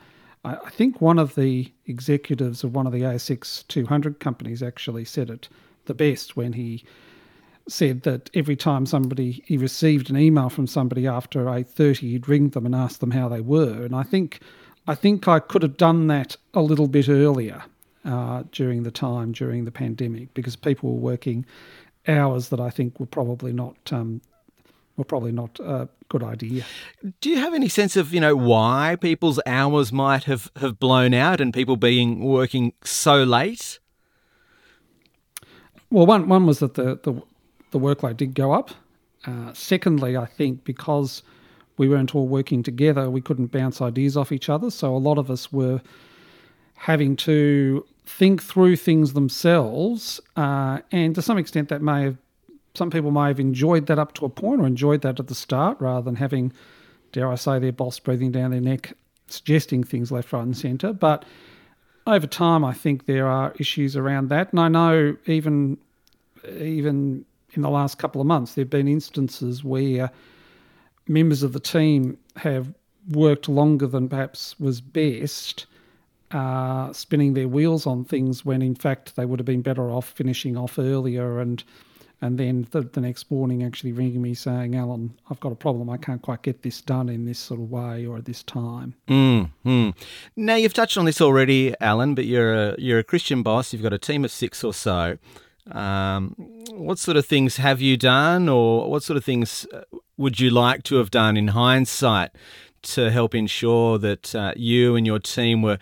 I, 0.46 0.70
think 0.70 1.02
one 1.02 1.20
of 1.20 1.36
the 1.36 1.70
executives 1.86 2.64
of 2.64 2.74
one 2.74 2.88
of 2.88 2.94
the 2.94 3.02
ASX 3.02 3.68
200 3.68 4.22
companies 4.22 4.64
actually 4.64 5.04
said 5.04 5.30
it 5.30 5.50
the 5.84 5.94
best 5.94 6.38
when 6.38 6.54
he 6.54 6.86
said 7.72 8.02
that 8.04 8.30
every 8.34 8.56
time 8.56 8.86
somebody 8.86 9.44
he 9.46 9.58
received 9.58 10.10
an 10.10 10.18
email 10.18 10.50
from 10.50 10.68
somebody 10.68 11.08
after 11.08 11.46
8:30 11.46 11.98
he'd 11.98 12.30
ring 12.30 12.50
them 12.50 12.66
and 12.66 12.76
ask 12.76 13.00
them 13.00 13.12
how 13.12 13.30
they 13.30 13.42
were 13.42 13.84
and 13.84 13.96
I 13.96 14.04
think 14.04 14.40
I 14.88 14.96
think 14.96 15.28
I 15.28 15.40
could 15.40 15.64
have 15.64 15.78
done 15.78 16.08
that 16.08 16.36
a 16.54 16.62
little 16.62 16.88
bit 16.88 17.10
earlier 17.10 17.64
uh, 18.06 18.44
during 18.52 18.84
the 18.84 18.92
time 18.92 19.32
during 19.32 19.66
the 19.66 19.72
pandemic 19.72 20.34
because 20.34 20.56
people 20.56 20.94
were 20.94 21.00
working 21.00 21.46
hours 22.08 22.50
that 22.50 22.60
I 22.60 22.70
think 22.70 23.00
were 23.00 23.06
probably 23.06 23.54
not 23.54 23.78
um, 23.92 24.22
were 25.00 25.06
probably 25.06 25.32
not 25.32 25.60
a 25.60 25.90
good 26.10 26.24
idea. 26.24 26.66
Do 27.22 27.30
you 27.30 27.38
have 27.38 27.54
any 27.54 27.70
sense 27.70 27.96
of, 27.96 28.14
you 28.14 28.20
know, 28.20 28.36
why 28.36 28.98
people's 29.00 29.40
hours 29.46 29.92
might 29.92 30.26
have, 30.26 30.52
have 30.58 30.80
blown 30.80 31.14
out 31.14 31.40
and 31.42 31.54
people 31.54 31.78
being 31.78 32.20
working 32.20 32.74
so 32.84 33.24
late? 33.24 33.80
Well, 35.90 36.06
one 36.06 36.28
one 36.28 36.46
was 36.46 36.60
that 36.60 36.76
the 36.76 37.00
the, 37.02 37.20
the 37.72 37.80
workload 37.80 38.18
did 38.18 38.34
go 38.34 38.52
up. 38.52 38.72
Uh, 39.26 39.54
secondly, 39.54 40.16
I 40.16 40.26
think 40.26 40.64
because 40.64 41.24
we 41.78 41.88
weren't 41.88 42.16
all 42.16 42.28
working 42.28 42.64
together, 42.64 43.10
we 43.10 43.22
couldn't 43.22 43.48
bounce 43.48 43.82
ideas 43.82 44.18
off 44.18 44.32
each 44.32 44.50
other. 44.50 44.70
So 44.70 44.96
a 44.96 44.98
lot 44.98 45.18
of 45.18 45.30
us 45.30 45.52
were 45.52 45.82
having 46.76 47.16
to 47.16 47.86
think 48.06 48.42
through 48.42 48.76
things 48.76 49.14
themselves, 49.14 50.20
uh, 50.36 50.80
and 50.92 51.14
to 51.16 51.22
some 51.22 51.38
extent, 51.38 51.70
that 51.70 51.82
may 51.82 52.04
have 52.04 52.18
some 52.76 52.92
people 52.92 53.12
may 53.12 53.28
have 53.28 53.40
enjoyed 53.40 53.88
that 53.88 54.00
up 54.00 54.14
to 54.14 54.26
a 54.26 54.30
point 54.30 54.62
or 54.62 54.68
enjoyed 54.68 55.02
that 55.02 55.20
at 55.20 55.28
the 55.28 55.36
start 55.36 55.78
rather 55.82 56.04
than 56.04 56.16
having, 56.16 56.54
dare 57.12 57.30
I 57.30 57.36
say, 57.36 57.60
their 57.60 57.72
boss 57.72 58.00
breathing 58.00 58.32
down 58.32 58.52
their 58.52 58.62
neck, 58.62 58.94
suggesting 59.28 59.84
things 59.84 60.12
left, 60.12 60.32
right, 60.32 60.44
and 60.44 60.56
centre. 60.56 60.94
But 60.94 61.26
over 62.08 62.28
time, 62.28 62.64
I 62.64 62.74
think 62.74 63.06
there 63.06 63.28
are 63.28 63.54
issues 63.60 63.96
around 63.96 64.30
that, 64.30 64.52
and 64.52 64.60
I 64.60 64.68
know 64.68 65.18
even 65.26 65.78
even 66.48 67.26
in 67.54 67.62
the 67.62 67.70
last 67.70 67.98
couple 67.98 68.22
of 68.22 68.28
months, 68.28 68.54
there 68.54 68.64
have 68.64 68.70
been 68.70 68.88
instances 68.88 69.64
where 69.64 70.12
members 71.08 71.44
of 71.44 71.54
the 71.54 71.60
team 71.60 72.18
have 72.36 72.74
worked 73.10 73.50
longer 73.50 73.88
than 73.88 74.08
perhaps 74.08 74.60
was 74.60 74.82
best, 74.82 75.66
uh, 76.32 76.94
spinning 76.94 77.34
their 77.34 77.48
wheels 77.48 77.88
on 77.88 78.06
things 78.06 78.46
when 78.46 78.62
in 78.62 78.76
fact 78.76 79.16
they 79.16 79.26
would 79.26 79.40
have 79.40 79.46
been 79.46 79.64
better 79.64 79.90
off 79.90 80.08
finishing 80.10 80.56
off 80.56 80.78
earlier 80.78 81.40
and 81.40 81.64
and 82.22 82.38
then 82.38 82.68
the, 82.72 82.82
the 82.82 83.00
next 83.00 83.32
morning 83.32 83.64
actually 83.64 83.94
ringing 83.94 84.22
me 84.22 84.34
saying, 84.34 84.76
Alan, 84.76 85.18
I've 85.30 85.40
got 85.40 85.54
a 85.54 85.56
problem. 85.56 85.90
I 85.90 85.98
can't 85.98 86.22
quite 86.22 86.42
get 86.42 86.64
this 86.64 86.82
done 86.82 87.08
in 87.08 87.26
this 87.26 87.40
sort 87.40 87.62
of 87.62 87.72
way 87.72 88.06
or 88.06 88.18
at 88.18 88.26
this 88.26 88.44
time. 88.44 88.94
Mm, 89.08 89.52
mm. 89.66 89.96
Now 90.36 90.56
you've 90.56 90.74
touched 90.74 90.98
on 90.98 91.06
this 91.06 91.22
already, 91.22 91.74
Alan, 91.80 92.16
but 92.16 92.26
you're 92.26 92.54
a 92.54 92.76
you're 92.78 93.00
a 93.00 93.04
Christian 93.04 93.42
boss. 93.42 93.72
You've 93.72 93.84
got 93.84 93.94
a 93.94 93.98
team 93.98 94.26
of 94.26 94.32
six 94.32 94.64
or 94.64 94.74
so. 94.74 95.18
Um, 95.72 96.36
what 96.72 97.00
sort 97.00 97.18
of 97.18 97.26
things 97.26 97.58
have 97.58 97.82
you 97.82 97.98
done, 97.98 98.50
or 98.50 98.90
what 98.90 99.04
sort 99.04 99.18
of 99.18 99.24
things 99.24 99.66
uh, 99.74 99.82
would 100.18 100.40
you 100.40 100.50
like 100.50 100.84
to 100.84 100.96
have 100.96 101.12
done 101.12 101.38
in 101.38 101.50
hindsight 101.50 102.32
to 102.82 103.12
help 103.12 103.36
ensure 103.36 103.98
that 103.98 104.36
uh, 104.36 104.54
you 104.56 104.96
and 104.96 105.06
your 105.06 105.20
team 105.20 105.62
were 105.62 105.78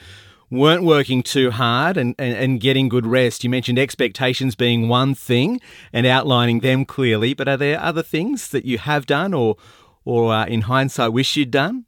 weren't 0.49 0.83
working 0.83 1.21
too 1.21 1.51
hard 1.51 1.97
and, 1.97 2.15
and, 2.19 2.33
and 2.35 2.61
getting 2.61 2.89
good 2.89 3.07
rest? 3.07 3.43
You 3.43 3.49
mentioned 3.49 3.79
expectations 3.79 4.55
being 4.55 4.87
one 4.87 5.15
thing 5.15 5.59
and 5.91 6.05
outlining 6.05 6.59
them 6.59 6.85
clearly, 6.85 7.33
but 7.33 7.47
are 7.47 7.57
there 7.57 7.79
other 7.79 8.03
things 8.03 8.49
that 8.49 8.65
you 8.65 8.77
have 8.77 9.05
done 9.05 9.33
or 9.33 9.55
or 10.05 10.33
uh, 10.33 10.45
in 10.45 10.61
hindsight 10.61 11.13
wish 11.13 11.35
you'd 11.35 11.51
done? 11.51 11.86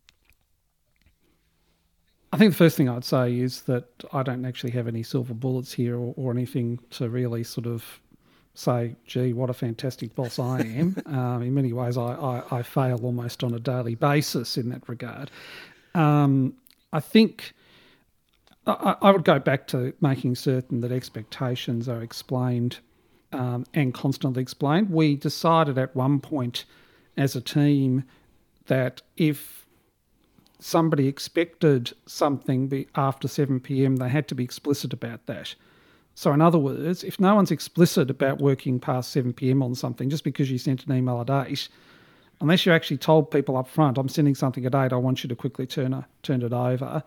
I 2.31 2.37
think 2.37 2.51
the 2.51 2.57
first 2.57 2.77
thing 2.77 2.89
I'd 2.89 3.05
say 3.05 3.39
is 3.39 3.63
that 3.63 3.85
I 4.13 4.23
don't 4.23 4.45
actually 4.45 4.71
have 4.71 4.87
any 4.87 5.01
silver 5.01 5.33
bullets 5.33 5.73
here 5.73 5.97
or, 5.97 6.13
or 6.15 6.31
anything 6.31 6.79
to 6.91 7.09
really 7.09 7.43
sort 7.43 7.65
of 7.65 7.99
say, 8.53 8.95
gee, 9.05 9.33
what 9.33 9.49
a 9.49 9.53
fantastic 9.53 10.13
boss 10.15 10.37
I 10.37 10.59
am. 10.59 10.97
um, 11.05 11.41
in 11.41 11.53
many 11.53 11.73
ways, 11.73 11.97
I, 11.97 12.13
I, 12.13 12.59
I, 12.59 12.63
fail 12.63 12.99
almost 13.03 13.43
on 13.43 13.53
a 13.53 13.59
daily 13.59 13.95
basis 13.95 14.57
in 14.57 14.69
that 14.69 14.87
regard. 14.87 15.31
Um, 15.95 16.53
I 16.91 16.99
think 16.99 17.53
I, 18.67 18.95
I, 19.01 19.11
would 19.11 19.23
go 19.23 19.39
back 19.39 19.67
to 19.67 19.93
making 20.01 20.35
certain 20.35 20.81
that 20.81 20.91
expectations 20.91 21.87
are 21.87 22.01
explained 22.01 22.79
um, 23.31 23.65
and 23.73 23.93
constantly 23.93 24.41
explained. 24.41 24.89
We 24.89 25.15
decided 25.15 25.77
at 25.77 25.95
one 25.95 26.19
point 26.19 26.65
as 27.17 27.35
a 27.35 27.41
team 27.41 28.03
that 28.67 29.01
if 29.17 29.58
somebody 30.59 31.07
expected 31.07 31.93
something 32.05 32.85
after 32.95 33.27
7 33.27 33.59
pm, 33.59 33.97
they 33.97 34.09
had 34.09 34.27
to 34.27 34.35
be 34.35 34.43
explicit 34.43 34.93
about 34.93 35.25
that. 35.25 35.55
So, 36.15 36.33
in 36.33 36.41
other 36.41 36.59
words, 36.59 37.03
if 37.03 37.19
no 37.19 37.35
one's 37.35 37.51
explicit 37.51 38.09
about 38.09 38.39
working 38.39 38.79
past 38.79 39.11
7 39.11 39.31
pm 39.33 39.63
on 39.63 39.73
something, 39.73 40.09
just 40.09 40.25
because 40.25 40.51
you 40.51 40.57
sent 40.57 40.85
an 40.85 40.93
email 40.93 41.21
at 41.21 41.29
8, 41.29 41.69
unless 42.41 42.65
you 42.65 42.73
actually 42.73 42.97
told 42.97 43.31
people 43.31 43.55
up 43.55 43.69
front, 43.69 43.97
I'm 43.97 44.09
sending 44.09 44.35
something 44.35 44.65
at 44.65 44.75
8, 44.75 44.91
I 44.91 44.97
want 44.97 45.23
you 45.23 45.29
to 45.29 45.35
quickly 45.35 45.65
turn, 45.65 45.93
a, 45.93 46.05
turn 46.23 46.41
it 46.41 46.51
over, 46.51 47.03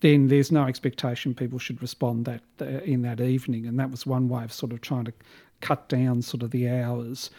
then 0.00 0.28
there's 0.28 0.52
no 0.52 0.64
expectation 0.64 1.34
people 1.34 1.58
should 1.58 1.80
respond 1.80 2.26
that 2.26 2.42
uh, 2.60 2.82
in 2.82 3.02
that 3.02 3.20
evening. 3.20 3.66
And 3.66 3.78
that 3.78 3.90
was 3.90 4.06
one 4.06 4.28
way 4.28 4.44
of 4.44 4.52
sort 4.52 4.72
of 4.72 4.80
trying 4.82 5.04
to 5.06 5.12
cut 5.60 5.88
down 5.88 6.20
sort 6.20 6.42
of 6.42 6.50
the 6.50 6.68
hours 6.68 7.30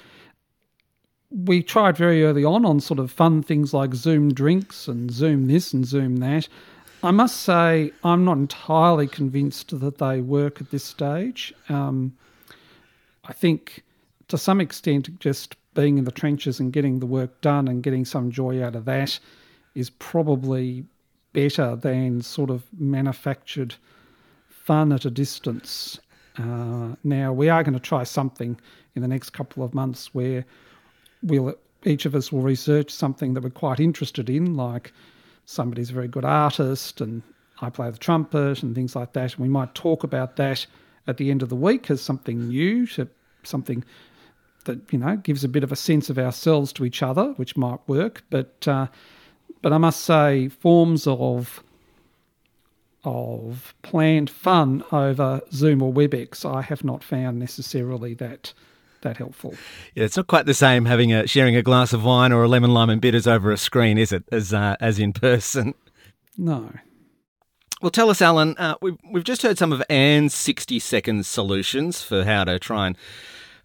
we 1.44 1.62
tried 1.62 1.98
very 1.98 2.24
early 2.24 2.46
on 2.46 2.66
on 2.66 2.80
sort 2.80 3.00
of 3.00 3.12
fun 3.12 3.44
things 3.44 3.74
like 3.74 3.94
Zoom 3.94 4.34
drinks 4.34 4.88
and 4.88 5.12
Zoom 5.12 5.48
this 5.48 5.74
and 5.74 5.86
Zoom 5.86 6.18
that. 6.18 6.48
I 7.04 7.12
must 7.12 7.42
say, 7.42 7.92
I'm 8.04 8.24
not 8.24 8.38
entirely 8.38 9.08
convinced 9.08 9.78
that 9.80 9.98
they 9.98 10.22
work 10.22 10.62
at 10.62 10.72
this 10.72 10.84
stage. 10.84 11.54
Um, 11.70 12.16
I 13.26 13.34
think 13.34 13.84
to 14.30 14.38
some 14.38 14.62
extent, 14.62 15.20
just 15.20 15.56
being 15.74 15.98
in 15.98 16.06
the 16.06 16.12
trenches 16.12 16.60
and 16.60 16.72
getting 16.72 17.00
the 17.00 17.06
work 17.06 17.42
done 17.42 17.68
and 17.68 17.84
getting 17.84 18.06
some 18.06 18.32
joy 18.32 18.64
out 18.64 18.76
of 18.76 18.86
that 18.86 19.20
is 19.76 19.90
probably 19.90 20.86
better 21.34 21.76
than 21.76 22.22
sort 22.22 22.50
of 22.50 22.64
manufactured 22.80 23.76
fun 24.50 24.94
at 24.94 25.06
a 25.06 25.12
distance. 25.12 26.00
Uh, 26.38 26.96
now, 27.04 27.34
we 27.34 27.50
are 27.50 27.62
going 27.62 27.74
to 27.74 27.80
try 27.80 28.04
something 28.04 28.60
in 28.96 29.02
the 29.02 29.08
next 29.08 29.32
couple 29.32 29.64
of 29.64 29.74
months 29.74 30.14
where 30.16 30.46
we'll 31.24 31.56
each 31.86 32.06
of 32.06 32.16
us 32.16 32.32
will 32.32 32.42
research 32.42 32.90
something 32.90 33.34
that 33.36 33.44
we're 33.44 33.50
quite 33.52 33.80
interested 33.80 34.30
in, 34.30 34.56
like 34.56 34.92
somebody's 35.46 35.92
a 35.92 35.94
very 35.94 36.08
good 36.08 36.26
artist 36.26 37.00
and 37.00 37.22
I 37.62 37.70
play 37.70 37.90
the 37.90 37.98
trumpet 37.98 38.64
and 38.64 38.74
things 38.74 38.96
like 38.96 39.14
that. 39.14 39.36
And 39.36 39.42
we 39.42 39.50
might 39.50 39.76
talk 39.76 40.04
about 40.04 40.36
that 40.38 40.66
at 41.08 41.18
the 41.18 41.30
end 41.30 41.44
of 41.44 41.50
the 41.50 41.56
week 41.56 41.92
as 41.92 42.02
something 42.02 42.48
new, 42.48 42.88
something 43.44 43.84
that 44.66 44.92
you 44.92 44.98
know 44.98 45.16
gives 45.18 45.44
a 45.44 45.48
bit 45.48 45.64
of 45.64 45.72
a 45.72 45.76
sense 45.76 46.10
of 46.10 46.18
ourselves 46.18 46.74
to 46.74 46.86
each 46.86 47.02
other, 47.02 47.34
which 47.34 47.56
might 47.56 47.80
work. 47.88 48.24
But 48.30 48.68
uh, 48.68 48.88
but 49.62 49.72
I 49.72 49.78
must 49.78 50.02
say, 50.02 50.50
forms 50.50 51.08
of 51.08 51.64
of 53.04 53.76
planned 53.84 54.32
fun 54.32 54.84
over 54.92 55.42
Zoom 55.52 55.84
or 55.84 55.94
WebEx, 55.94 56.44
I 56.44 56.64
have 56.64 56.84
not 56.84 57.04
found 57.04 57.38
necessarily 57.38 58.16
that 58.16 58.54
that 59.06 59.18
helpful. 59.18 59.56
Yeah, 59.94 60.04
it's 60.04 60.18
not 60.18 60.28
quite 60.28 60.46
the 60.46 60.54
same 60.54 60.86
having 60.86 61.14
a 61.14 61.26
sharing 61.26 61.56
a 61.56 61.62
glass 61.62 61.94
of 61.94 62.04
wine 62.04 62.34
or 62.34 62.44
a 62.44 62.48
lemon 62.50 62.74
lime 62.74 62.90
and 62.90 63.00
bitters 63.00 63.26
over 63.26 63.52
a 63.52 63.58
screen, 63.58 63.98
is 63.98 64.12
it? 64.12 64.26
As 64.32 64.54
uh, 64.54 64.76
as 64.82 65.00
in 65.00 65.14
person. 65.14 65.74
No. 66.38 66.74
Well, 67.82 67.92
tell 67.92 68.10
us, 68.10 68.22
Alan. 68.22 68.56
Uh, 68.58 68.76
we've 68.82 68.98
we've 69.12 69.24
just 69.24 69.42
heard 69.42 69.58
some 69.58 69.72
of 69.72 69.82
Anne's 69.90 70.34
sixty 70.34 70.80
second 70.80 71.26
solutions 71.26 72.02
for 72.02 72.26
how 72.26 72.44
to 72.44 72.60
try 72.60 72.88
and 72.88 72.98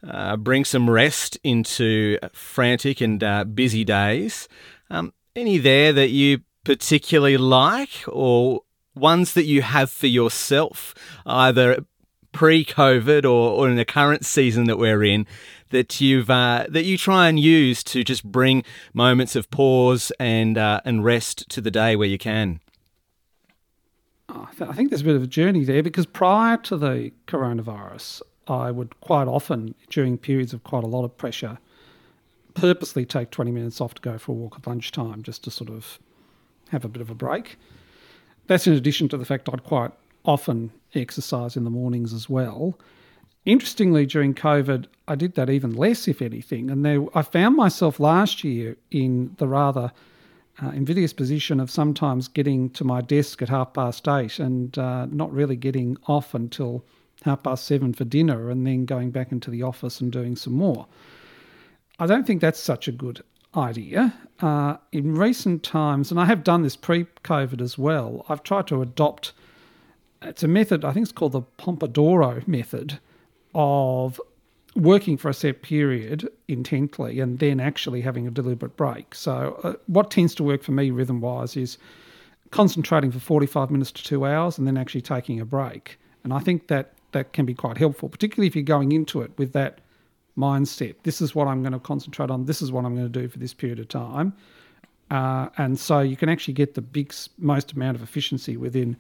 uh, 0.07 0.37
bring 0.37 0.65
some 0.65 0.89
rest 0.89 1.39
into 1.43 2.19
frantic 2.33 3.01
and 3.01 3.23
uh, 3.25 3.45
busy 3.45 3.85
days. 3.85 4.49
Um, 4.91 5.13
any 5.35 5.59
there 5.59 5.93
that 5.93 6.11
you 6.11 6.41
particularly 6.65 7.39
like, 7.39 7.91
or 8.07 8.63
ones 8.95 9.35
that 9.35 9.45
you 9.45 9.63
have 9.63 9.91
for 9.91 10.09
yourself, 10.09 10.95
either 11.25 11.85
pre-COVID 12.33 13.25
or, 13.25 13.29
or 13.29 13.69
in 13.69 13.77
the 13.77 13.85
current 13.85 14.25
season 14.25 14.65
that 14.65 14.79
we're 14.79 15.03
in 15.03 15.27
that 15.71 16.01
you've 16.01 16.31
uh, 16.31 16.67
that 16.69 16.85
you 16.85 16.99
try 16.99 17.29
and 17.29 17.39
use 17.39 17.83
to 17.85 18.05
just 18.05 18.25
bring 18.25 18.65
moments 18.93 19.37
of 19.37 19.51
pause 19.51 20.13
and 20.19 20.59
uh, 20.59 20.81
and 20.85 21.05
rest 21.05 21.49
to 21.49 21.61
the 21.61 21.71
day 21.71 21.97
where 21.97 22.09
you 22.09 22.19
can? 22.19 22.61
Oh, 24.29 24.49
I 24.61 24.73
think 24.73 24.91
there's 24.91 25.03
a 25.03 25.05
bit 25.05 25.17
of 25.17 25.23
a 25.23 25.29
journey 25.29 25.65
there 25.65 25.83
because 25.83 26.07
prior 26.07 26.57
to 26.59 26.77
the 26.77 27.11
coronavirus, 27.27 28.23
I 28.47 28.71
would 28.71 28.99
quite 29.01 29.27
often, 29.27 29.75
during 29.89 30.19
periods 30.19 30.53
of 30.53 30.63
quite 30.63 30.85
a 30.85 30.87
lot 30.87 31.05
of 31.05 31.17
pressure, 31.17 31.59
purposely 32.55 33.05
take 33.05 33.31
20 33.31 33.51
minutes 33.51 33.81
off 33.81 33.95
to 33.95 34.03
go 34.03 34.19
for 34.19 34.33
a 34.33 34.35
walk 34.35 34.57
at 34.57 34.67
lunchtime 34.67 35.23
just 35.23 35.43
to 35.45 35.51
sort 35.51 35.71
of 35.71 35.99
have 36.71 36.85
a 36.85 36.89
bit 36.89 37.03
of 37.03 37.11
a 37.11 37.15
break. 37.15 37.57
That's 38.47 38.67
in 38.67 38.73
addition 38.73 39.09
to 39.09 39.17
the 39.17 39.25
fact 39.25 39.49
I'd 39.53 39.65
quite 39.65 39.93
often 40.25 40.71
exercise 40.95 41.57
in 41.57 41.65
the 41.65 41.71
mornings 41.71 42.13
as 42.13 42.29
well. 42.29 42.79
Interestingly, 43.45 44.05
during 44.05 44.35
COVID, 44.35 44.87
I 45.09 45.15
did 45.15 45.35
that 45.35 45.49
even 45.49 45.75
less, 45.75 46.07
if 46.07 46.21
anything. 46.21 46.71
And 46.71 46.85
there, 46.85 47.05
I 47.17 47.23
found 47.23 47.57
myself 47.57 47.99
last 47.99 48.45
year 48.45 48.77
in 48.91 49.35
the 49.39 49.49
rather 49.49 49.93
uh, 50.63 50.69
invidious 50.71 51.13
position 51.13 51.59
of 51.59 51.71
sometimes 51.71 52.29
getting 52.29 52.69
to 52.71 52.85
my 52.85 53.01
desk 53.01 53.41
at 53.41 53.49
half 53.49 53.73
past 53.73 54.07
eight 54.09 54.39
and 54.39 54.77
uh, 54.77 55.07
not 55.07 55.33
really 55.33 55.57
getting 55.57 55.97
off 56.07 56.35
until 56.35 56.85
half 57.25 57.43
past 57.43 57.65
seven 57.65 57.93
for 57.95 58.05
dinner 58.05 58.51
and 58.51 58.67
then 58.67 58.85
going 58.85 59.11
back 59.11 59.33
into 59.33 59.51
the 59.51 59.63
office 59.63 60.01
and 60.01 60.13
doing 60.13 60.37
some 60.37 60.53
more. 60.53 60.87
I 61.99 62.07
don't 62.07 62.27
think 62.27 62.41
that's 62.41 62.61
such 62.61 62.89
a 62.89 62.93
good 62.93 63.23
idea. 63.57 64.15
Uh, 64.41 64.77
in 64.93 65.15
recent 65.15 65.63
times, 65.63 66.11
and 66.11 66.21
I 66.21 66.27
have 66.27 66.45
done 66.45 66.63
this 66.63 66.77
pre 66.77 67.05
COVID 67.25 67.61
as 67.61 67.79
well, 67.79 68.25
I've 68.29 68.43
tried 68.43 68.67
to 68.69 68.83
adopt 68.83 69.33
it's 70.23 70.43
a 70.43 70.49
method, 70.49 70.85
I 70.85 70.93
think 70.93 71.05
it's 71.05 71.13
called 71.13 71.33
the 71.33 71.43
Pomodoro 71.59 72.47
method 72.47 72.99
of 73.55 74.21
working 74.77 75.17
for 75.17 75.29
a 75.29 75.35
set 75.35 75.63
period 75.63 76.29
intently 76.47 77.21
and 77.21 77.39
then 77.39 77.59
actually 77.59 78.01
having 78.01 78.27
a 78.27 78.31
deliberate 78.31 78.77
break. 78.77 79.15
So, 79.15 79.59
uh, 79.65 79.75
what 79.87 80.11
tends 80.11 80.35
to 80.37 80.45
work 80.45 80.63
for 80.63 80.73
me 80.73 80.91
rhythm 80.91 81.21
wise 81.21 81.57
is 81.57 81.79
concentrating 82.51 83.11
for 83.11 83.19
45 83.19 83.71
minutes 83.71 83.93
to 83.93 84.05
two 84.05 84.27
hours 84.27 84.59
and 84.59 84.67
then 84.67 84.77
actually 84.77 85.01
taking 85.01 85.41
a 85.41 85.45
break. 85.45 85.99
And 86.25 86.33
I 86.33 86.39
think 86.41 86.69
that 86.69 86.93
that 87.13 87.33
can 87.33 87.47
be 87.47 87.55
quite 87.55 87.79
helpful, 87.79 88.09
particularly 88.09 88.47
if 88.47 88.55
you're 88.55 88.63
going 88.63 88.93
into 88.93 89.21
it 89.23 89.33
with 89.37 89.53
that 89.53 89.81
mindset. 90.39 90.95
This 91.03 91.21
is 91.21 91.35
what 91.35 91.49
I'm 91.49 91.63
going 91.63 91.73
to 91.73 91.81
concentrate 91.81 92.31
on. 92.31 92.45
This 92.45 92.63
is 92.63 92.71
what 92.71 92.85
I'm 92.85 92.95
going 92.95 93.11
to 93.11 93.21
do 93.21 93.29
for 93.29 93.39
this 93.39 93.55
period 93.55 93.79
of 93.79 93.89
time. 93.89 94.33
Uh, 95.11 95.49
and 95.59 95.79
so 95.79 96.01
you 96.01 96.17
can 96.17 96.29
actually 96.29 96.55
get 96.55 96.75
the 96.75 96.83
big 96.83 97.13
most 97.39 97.73
amount 97.73 97.97
of 97.97 98.03
efficiency 98.03 98.57
within 98.57 98.97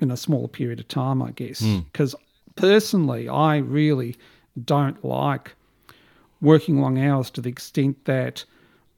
in 0.00 0.10
a 0.10 0.16
smaller 0.16 0.48
period 0.48 0.80
of 0.80 0.88
time, 0.88 1.22
I 1.22 1.30
guess. 1.32 1.60
Because 1.60 2.14
mm. 2.14 2.56
personally, 2.56 3.28
I 3.28 3.58
really 3.58 4.16
don't 4.64 5.02
like 5.04 5.54
working 6.40 6.80
long 6.80 6.98
hours 6.98 7.30
to 7.30 7.40
the 7.40 7.48
extent 7.48 8.04
that 8.06 8.44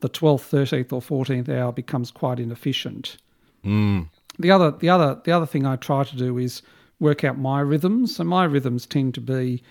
the 0.01 0.09
12th, 0.09 0.51
13th, 0.51 0.93
or 0.93 1.25
14th 1.25 1.49
hour 1.49 1.73
becomes 1.73 2.11
quite 2.11 2.39
inefficient. 2.39 3.17
Mm. 3.65 4.09
the 4.41 4.51
other 4.51 4.73
the 4.73 4.89
other 4.89 5.21
the 5.23 5.31
other 5.31 5.47
thing 5.47 5.65
I 5.65 5.77
try 5.77 6.03
to 6.03 6.17
do 6.17 6.37
is 6.37 6.63
work 6.99 7.23
out 7.23 7.39
my 7.39 7.61
rhythms. 7.61 8.17
So 8.17 8.25
my 8.25 8.45
rhythms 8.45 8.87
tend 8.87 9.15
to 9.15 9.21
be 9.21 9.63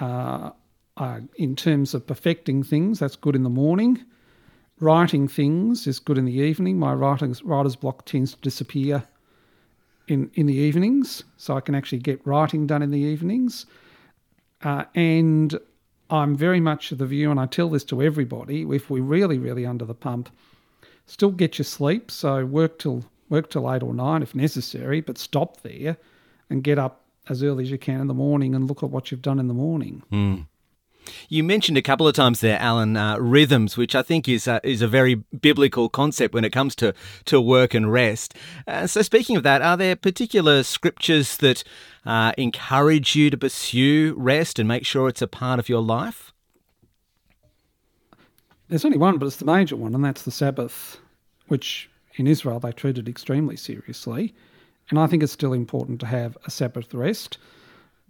uh, 0.00 0.50
uh, 0.96 1.20
in 1.36 1.56
terms 1.56 1.94
of 1.94 2.06
perfecting 2.06 2.62
things. 2.62 2.98
That's 2.98 3.16
good 3.16 3.34
in 3.34 3.42
the 3.42 3.50
morning. 3.50 4.04
Writing 4.80 5.28
things 5.28 5.86
is 5.86 5.98
good 5.98 6.18
in 6.18 6.24
the 6.24 6.32
evening. 6.32 6.78
My 6.78 6.94
writing 6.94 7.34
writer's 7.44 7.76
block 7.76 8.04
tends 8.04 8.34
to 8.34 8.40
disappear 8.40 9.04
in 10.08 10.30
in 10.34 10.46
the 10.46 10.54
evenings, 10.54 11.24
so 11.36 11.56
I 11.56 11.60
can 11.60 11.74
actually 11.74 11.98
get 11.98 12.24
writing 12.26 12.66
done 12.66 12.82
in 12.82 12.90
the 12.90 12.98
evenings. 12.98 13.66
Uh, 14.62 14.84
and 14.94 15.58
I'm 16.10 16.36
very 16.36 16.60
much 16.60 16.92
of 16.92 16.98
the 16.98 17.06
view, 17.06 17.30
and 17.30 17.40
I 17.40 17.46
tell 17.46 17.68
this 17.70 17.84
to 17.84 18.02
everybody: 18.02 18.62
if 18.62 18.90
we're 18.90 19.02
really, 19.02 19.38
really 19.38 19.66
under 19.66 19.84
the 19.84 19.94
pump, 19.94 20.30
still 21.06 21.30
get 21.30 21.58
your 21.58 21.64
sleep. 21.64 22.10
So 22.10 22.44
work 22.44 22.78
till 22.78 23.04
work 23.28 23.50
till 23.50 23.72
eight 23.72 23.82
or 23.82 23.94
nine 23.94 24.22
if 24.22 24.34
necessary, 24.34 25.00
but 25.00 25.18
stop 25.18 25.62
there 25.62 25.96
and 26.50 26.62
get 26.62 26.78
up 26.78 27.04
as 27.28 27.42
early 27.42 27.64
as 27.64 27.70
you 27.70 27.78
can 27.78 28.00
in 28.00 28.06
the 28.06 28.14
morning 28.14 28.54
and 28.54 28.68
look 28.68 28.82
at 28.82 28.90
what 28.90 29.10
you've 29.10 29.22
done 29.22 29.38
in 29.38 29.48
the 29.48 29.54
morning. 29.54 30.02
Mm. 30.12 30.46
You 31.28 31.44
mentioned 31.44 31.78
a 31.78 31.82
couple 31.82 32.06
of 32.08 32.14
times 32.14 32.40
there, 32.40 32.58
Alan, 32.60 32.96
uh, 32.96 33.16
rhythms, 33.18 33.76
which 33.76 33.94
I 33.94 34.02
think 34.02 34.28
is 34.28 34.48
uh, 34.48 34.60
is 34.62 34.82
a 34.82 34.88
very 34.88 35.14
biblical 35.14 35.88
concept 35.88 36.34
when 36.34 36.44
it 36.44 36.50
comes 36.50 36.74
to, 36.76 36.94
to 37.26 37.40
work 37.40 37.74
and 37.74 37.92
rest. 37.92 38.34
Uh, 38.66 38.86
so, 38.86 39.02
speaking 39.02 39.36
of 39.36 39.42
that, 39.42 39.62
are 39.62 39.76
there 39.76 39.96
particular 39.96 40.62
scriptures 40.62 41.36
that 41.38 41.64
uh, 42.04 42.32
encourage 42.38 43.16
you 43.16 43.30
to 43.30 43.36
pursue 43.36 44.14
rest 44.16 44.58
and 44.58 44.68
make 44.68 44.86
sure 44.86 45.08
it's 45.08 45.22
a 45.22 45.26
part 45.26 45.58
of 45.58 45.68
your 45.68 45.82
life? 45.82 46.32
There's 48.68 48.84
only 48.84 48.98
one, 48.98 49.18
but 49.18 49.26
it's 49.26 49.36
the 49.36 49.44
major 49.44 49.76
one, 49.76 49.94
and 49.94 50.04
that's 50.04 50.22
the 50.22 50.30
Sabbath, 50.30 50.98
which 51.48 51.90
in 52.16 52.26
Israel 52.26 52.60
they 52.60 52.72
treated 52.72 53.08
extremely 53.08 53.56
seriously. 53.56 54.34
And 54.90 54.98
I 54.98 55.06
think 55.06 55.22
it's 55.22 55.32
still 55.32 55.52
important 55.52 56.00
to 56.00 56.06
have 56.06 56.36
a 56.44 56.50
Sabbath 56.50 56.92
rest. 56.92 57.38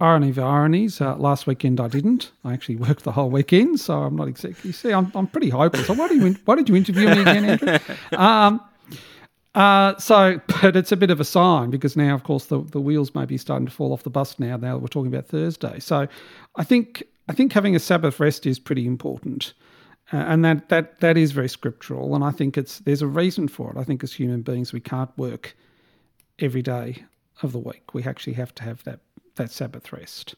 Irony 0.00 0.30
of 0.30 0.38
ironies, 0.38 1.00
uh, 1.00 1.16
last 1.16 1.46
weekend 1.46 1.80
I 1.80 1.88
didn't. 1.88 2.32
I 2.44 2.52
actually 2.52 2.76
worked 2.76 3.04
the 3.04 3.12
whole 3.12 3.30
weekend, 3.30 3.78
so 3.80 4.02
I'm 4.02 4.16
not 4.16 4.28
exactly. 4.28 4.68
You 4.68 4.72
See, 4.72 4.92
I'm, 4.92 5.10
I'm 5.14 5.26
pretty 5.26 5.50
hopeless. 5.50 5.86
So 5.86 5.94
why, 5.94 6.08
do 6.08 6.16
you, 6.16 6.36
why 6.44 6.56
did 6.56 6.68
you 6.68 6.74
interview 6.74 7.08
me 7.08 7.20
again, 7.20 7.44
Andrew? 7.44 7.78
Um, 8.12 8.60
uh, 9.54 9.96
so, 9.98 10.40
but 10.62 10.74
it's 10.74 10.90
a 10.90 10.96
bit 10.96 11.10
of 11.10 11.20
a 11.20 11.24
sign 11.24 11.70
because 11.70 11.96
now, 11.96 12.12
of 12.12 12.24
course, 12.24 12.46
the, 12.46 12.60
the 12.60 12.80
wheels 12.80 13.14
may 13.14 13.24
be 13.24 13.38
starting 13.38 13.66
to 13.66 13.72
fall 13.72 13.92
off 13.92 14.02
the 14.02 14.10
bus 14.10 14.38
now. 14.40 14.56
Now 14.56 14.76
we're 14.78 14.88
talking 14.88 15.14
about 15.14 15.28
Thursday. 15.28 15.78
So, 15.78 16.08
I 16.56 16.64
think 16.64 17.04
I 17.28 17.32
think 17.32 17.52
having 17.52 17.76
a 17.76 17.78
Sabbath 17.78 18.18
rest 18.18 18.46
is 18.46 18.58
pretty 18.58 18.86
important. 18.86 19.52
Uh, 20.12 20.16
and 20.16 20.44
that, 20.44 20.68
that 20.68 21.00
that 21.00 21.16
is 21.16 21.32
very 21.32 21.48
scriptural, 21.48 22.14
and 22.14 22.22
I 22.24 22.30
think 22.30 22.58
it's 22.58 22.80
there's 22.80 23.00
a 23.00 23.06
reason 23.06 23.48
for 23.48 23.70
it. 23.70 23.78
I 23.78 23.84
think 23.84 24.04
as 24.04 24.12
human 24.12 24.42
beings, 24.42 24.72
we 24.72 24.80
can't 24.80 25.10
work 25.16 25.56
every 26.40 26.62
day 26.62 27.04
of 27.42 27.52
the 27.52 27.58
week. 27.58 27.94
We 27.94 28.02
actually 28.04 28.34
have 28.34 28.54
to 28.56 28.64
have 28.64 28.84
that 28.84 29.00
that 29.36 29.50
Sabbath 29.50 29.92
rest. 29.92 30.34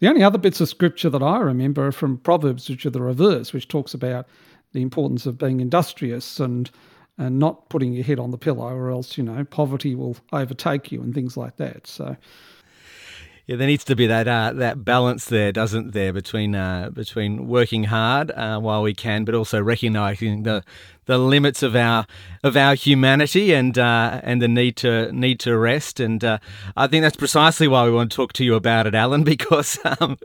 The 0.00 0.08
only 0.08 0.22
other 0.22 0.38
bits 0.38 0.60
of 0.60 0.68
scripture 0.68 1.10
that 1.10 1.22
I 1.22 1.38
remember 1.38 1.86
are 1.86 1.92
from 1.92 2.18
Proverbs, 2.18 2.68
which 2.68 2.86
are 2.86 2.90
the 2.90 3.02
reverse, 3.02 3.52
which 3.52 3.68
talks 3.68 3.92
about 3.92 4.26
the 4.72 4.82
importance 4.82 5.26
of 5.26 5.38
being 5.38 5.60
industrious 5.60 6.40
and 6.40 6.70
and 7.18 7.38
not 7.38 7.68
putting 7.68 7.92
your 7.92 8.04
head 8.04 8.18
on 8.18 8.30
the 8.30 8.38
pillow, 8.38 8.72
or 8.74 8.90
else 8.90 9.18
you 9.18 9.24
know 9.24 9.44
poverty 9.44 9.94
will 9.94 10.16
overtake 10.32 10.90
you 10.90 11.02
and 11.02 11.14
things 11.14 11.36
like 11.36 11.56
that. 11.56 11.86
So 11.86 12.16
yeah, 13.50 13.56
there 13.56 13.66
needs 13.66 13.82
to 13.84 13.96
be 13.96 14.06
that 14.06 14.28
uh, 14.28 14.52
that 14.54 14.84
balance 14.84 15.26
there, 15.26 15.50
doesn't 15.50 15.90
there, 15.92 16.12
between 16.12 16.54
uh, 16.54 16.90
between 16.90 17.48
working 17.48 17.84
hard 17.84 18.30
uh, 18.30 18.60
while 18.60 18.80
we 18.82 18.94
can, 18.94 19.24
but 19.24 19.34
also 19.34 19.60
recognizing 19.60 20.44
the 20.44 20.62
the 21.10 21.18
limits 21.18 21.60
of 21.64 21.74
our 21.74 22.06
of 22.44 22.56
our 22.56 22.76
humanity 22.76 23.52
and 23.52 23.76
uh, 23.76 24.20
and 24.22 24.40
the 24.40 24.46
need 24.46 24.76
to 24.76 25.10
need 25.10 25.40
to 25.40 25.58
rest. 25.58 25.98
And 25.98 26.22
uh, 26.22 26.38
I 26.76 26.86
think 26.86 27.02
that's 27.02 27.16
precisely 27.16 27.66
why 27.66 27.84
we 27.84 27.90
want 27.90 28.12
to 28.12 28.16
talk 28.16 28.32
to 28.34 28.44
you 28.44 28.54
about 28.54 28.86
it, 28.86 28.94
Alan, 28.94 29.24
because 29.34 29.76
um, 29.98 30.18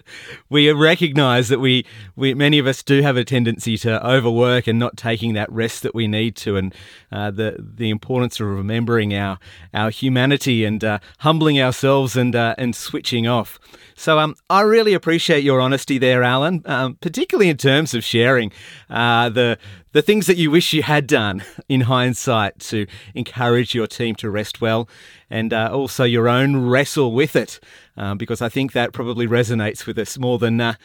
we 0.47 0.71
recognise 0.71 1.49
that 1.49 1.59
we, 1.59 1.87
we 2.15 2.35
many 2.35 2.59
of 2.59 2.67
us 2.67 2.83
do 2.83 3.01
have 3.01 3.17
a 3.17 3.25
tendency 3.25 3.77
to 3.79 4.07
overwork 4.07 4.67
and 4.67 4.77
not 4.77 4.95
taking 4.95 5.33
that 5.33 5.51
rest 5.51 5.81
that 5.81 5.95
we 5.95 6.07
need 6.07 6.35
to, 6.35 6.55
and 6.55 6.75
uh, 7.11 7.31
the 7.31 7.55
the 7.57 7.89
importance 7.89 8.39
of 8.39 8.45
remembering 8.45 9.15
our 9.15 9.39
our 9.73 9.89
humanity 9.89 10.65
and 10.65 10.83
uh, 10.83 10.99
humbling 11.19 11.59
ourselves 11.59 12.15
and 12.15 12.35
uh, 12.35 12.53
and 12.59 12.75
switching 12.75 13.25
off. 13.25 13.59
So 13.95 14.19
um, 14.19 14.35
I 14.49 14.61
really 14.61 14.93
appreciate 14.93 15.43
your 15.43 15.61
honesty 15.61 15.97
there, 15.97 16.21
Alan, 16.21 16.61
um, 16.65 16.95
particularly 16.95 17.49
in 17.49 17.57
terms 17.57 17.93
of 17.93 18.03
sharing 18.03 18.51
uh, 18.89 19.29
the 19.29 19.57
the 19.93 20.01
things 20.01 20.27
that 20.27 20.35
you 20.35 20.51
wish 20.51 20.73
you 20.73 20.83
had 20.83 21.07
done 21.07 21.41
in 21.69 21.81
hindsight 21.81 22.59
to 22.59 22.85
encourage 23.13 23.73
your 23.73 23.87
team 23.87 24.13
to 24.15 24.29
rest 24.29 24.59
well, 24.59 24.89
and 25.29 25.53
uh, 25.53 25.69
also 25.71 26.03
your 26.03 26.27
own 26.27 26.67
wrestle 26.67 27.13
with 27.13 27.35
it, 27.35 27.61
um, 27.95 28.17
because 28.17 28.41
I 28.41 28.49
think 28.49 28.73
that 28.73 28.91
probably 28.91 29.27
resonates 29.27 29.85
with 29.85 29.97
us 29.97 30.17
more 30.17 30.37
than. 30.37 30.59
Uh, 30.61 30.75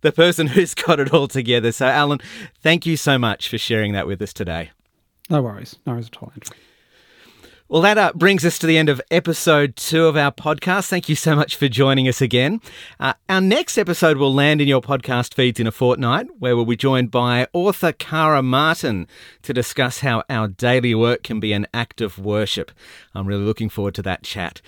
the 0.00 0.12
person 0.12 0.46
who's 0.54 0.74
got 0.74 1.00
it 1.00 1.12
all 1.12 1.26
together. 1.26 1.72
So, 1.72 1.84
Alan, 1.86 2.20
thank 2.62 2.86
you 2.86 2.96
so 2.96 3.18
much 3.18 3.48
for 3.48 3.58
sharing 3.58 3.94
that 3.94 4.06
with 4.06 4.22
us 4.22 4.32
today. 4.32 4.70
No 5.28 5.42
worries. 5.42 5.76
No 5.84 5.94
worries 5.94 6.06
at 6.06 6.22
all, 6.22 6.32
Andrew. 6.32 6.56
Well, 7.70 7.82
that 7.82 7.98
uh, 7.98 8.12
brings 8.14 8.46
us 8.46 8.58
to 8.60 8.66
the 8.66 8.78
end 8.78 8.88
of 8.88 8.98
episode 9.10 9.76
two 9.76 10.06
of 10.06 10.16
our 10.16 10.32
podcast. 10.32 10.88
Thank 10.88 11.10
you 11.10 11.14
so 11.14 11.36
much 11.36 11.54
for 11.54 11.68
joining 11.68 12.08
us 12.08 12.22
again. 12.22 12.62
Uh, 12.98 13.12
our 13.28 13.42
next 13.42 13.76
episode 13.76 14.16
will 14.16 14.32
land 14.32 14.62
in 14.62 14.68
your 14.68 14.80
podcast 14.80 15.34
feeds 15.34 15.60
in 15.60 15.66
a 15.66 15.70
fortnight, 15.70 16.28
where 16.38 16.56
we'll 16.56 16.64
be 16.64 16.76
joined 16.76 17.10
by 17.10 17.46
author 17.52 17.92
Kara 17.92 18.42
Martin 18.42 19.06
to 19.42 19.52
discuss 19.52 19.98
how 19.98 20.24
our 20.30 20.48
daily 20.48 20.94
work 20.94 21.22
can 21.22 21.40
be 21.40 21.52
an 21.52 21.66
act 21.74 22.00
of 22.00 22.18
worship. 22.18 22.72
I'm 23.14 23.26
really 23.26 23.44
looking 23.44 23.68
forward 23.68 23.94
to 23.96 24.02
that 24.02 24.22
chat. 24.22 24.62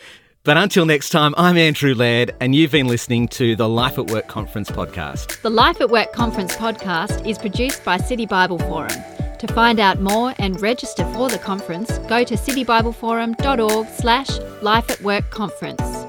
But 0.44 0.58
until 0.58 0.84
next 0.84 1.08
time, 1.08 1.34
I'm 1.38 1.56
Andrew 1.56 1.94
Laird, 1.94 2.34
and 2.38 2.54
you've 2.54 2.72
been 2.72 2.86
listening 2.86 3.28
to 3.28 3.56
the 3.56 3.68
Life 3.68 3.98
at 3.98 4.10
Work 4.10 4.28
Conference 4.28 4.70
podcast. 4.70 5.40
The 5.40 5.48
Life 5.48 5.80
at 5.80 5.88
Work 5.88 6.12
Conference 6.12 6.54
podcast 6.54 7.26
is 7.26 7.38
produced 7.38 7.82
by 7.82 7.96
City 7.96 8.26
Bible 8.26 8.58
Forum. 8.58 8.92
To 9.40 9.46
find 9.54 9.80
out 9.80 10.02
more 10.02 10.34
and 10.38 10.60
register 10.60 11.02
for 11.14 11.30
the 11.30 11.38
conference, 11.38 11.96
go 12.00 12.24
to 12.24 12.34
citybibleforum.org 12.34 13.88
slash 13.88 14.38
life 14.60 14.90
at 14.90 15.00
work 15.00 15.30
conference. 15.30 15.99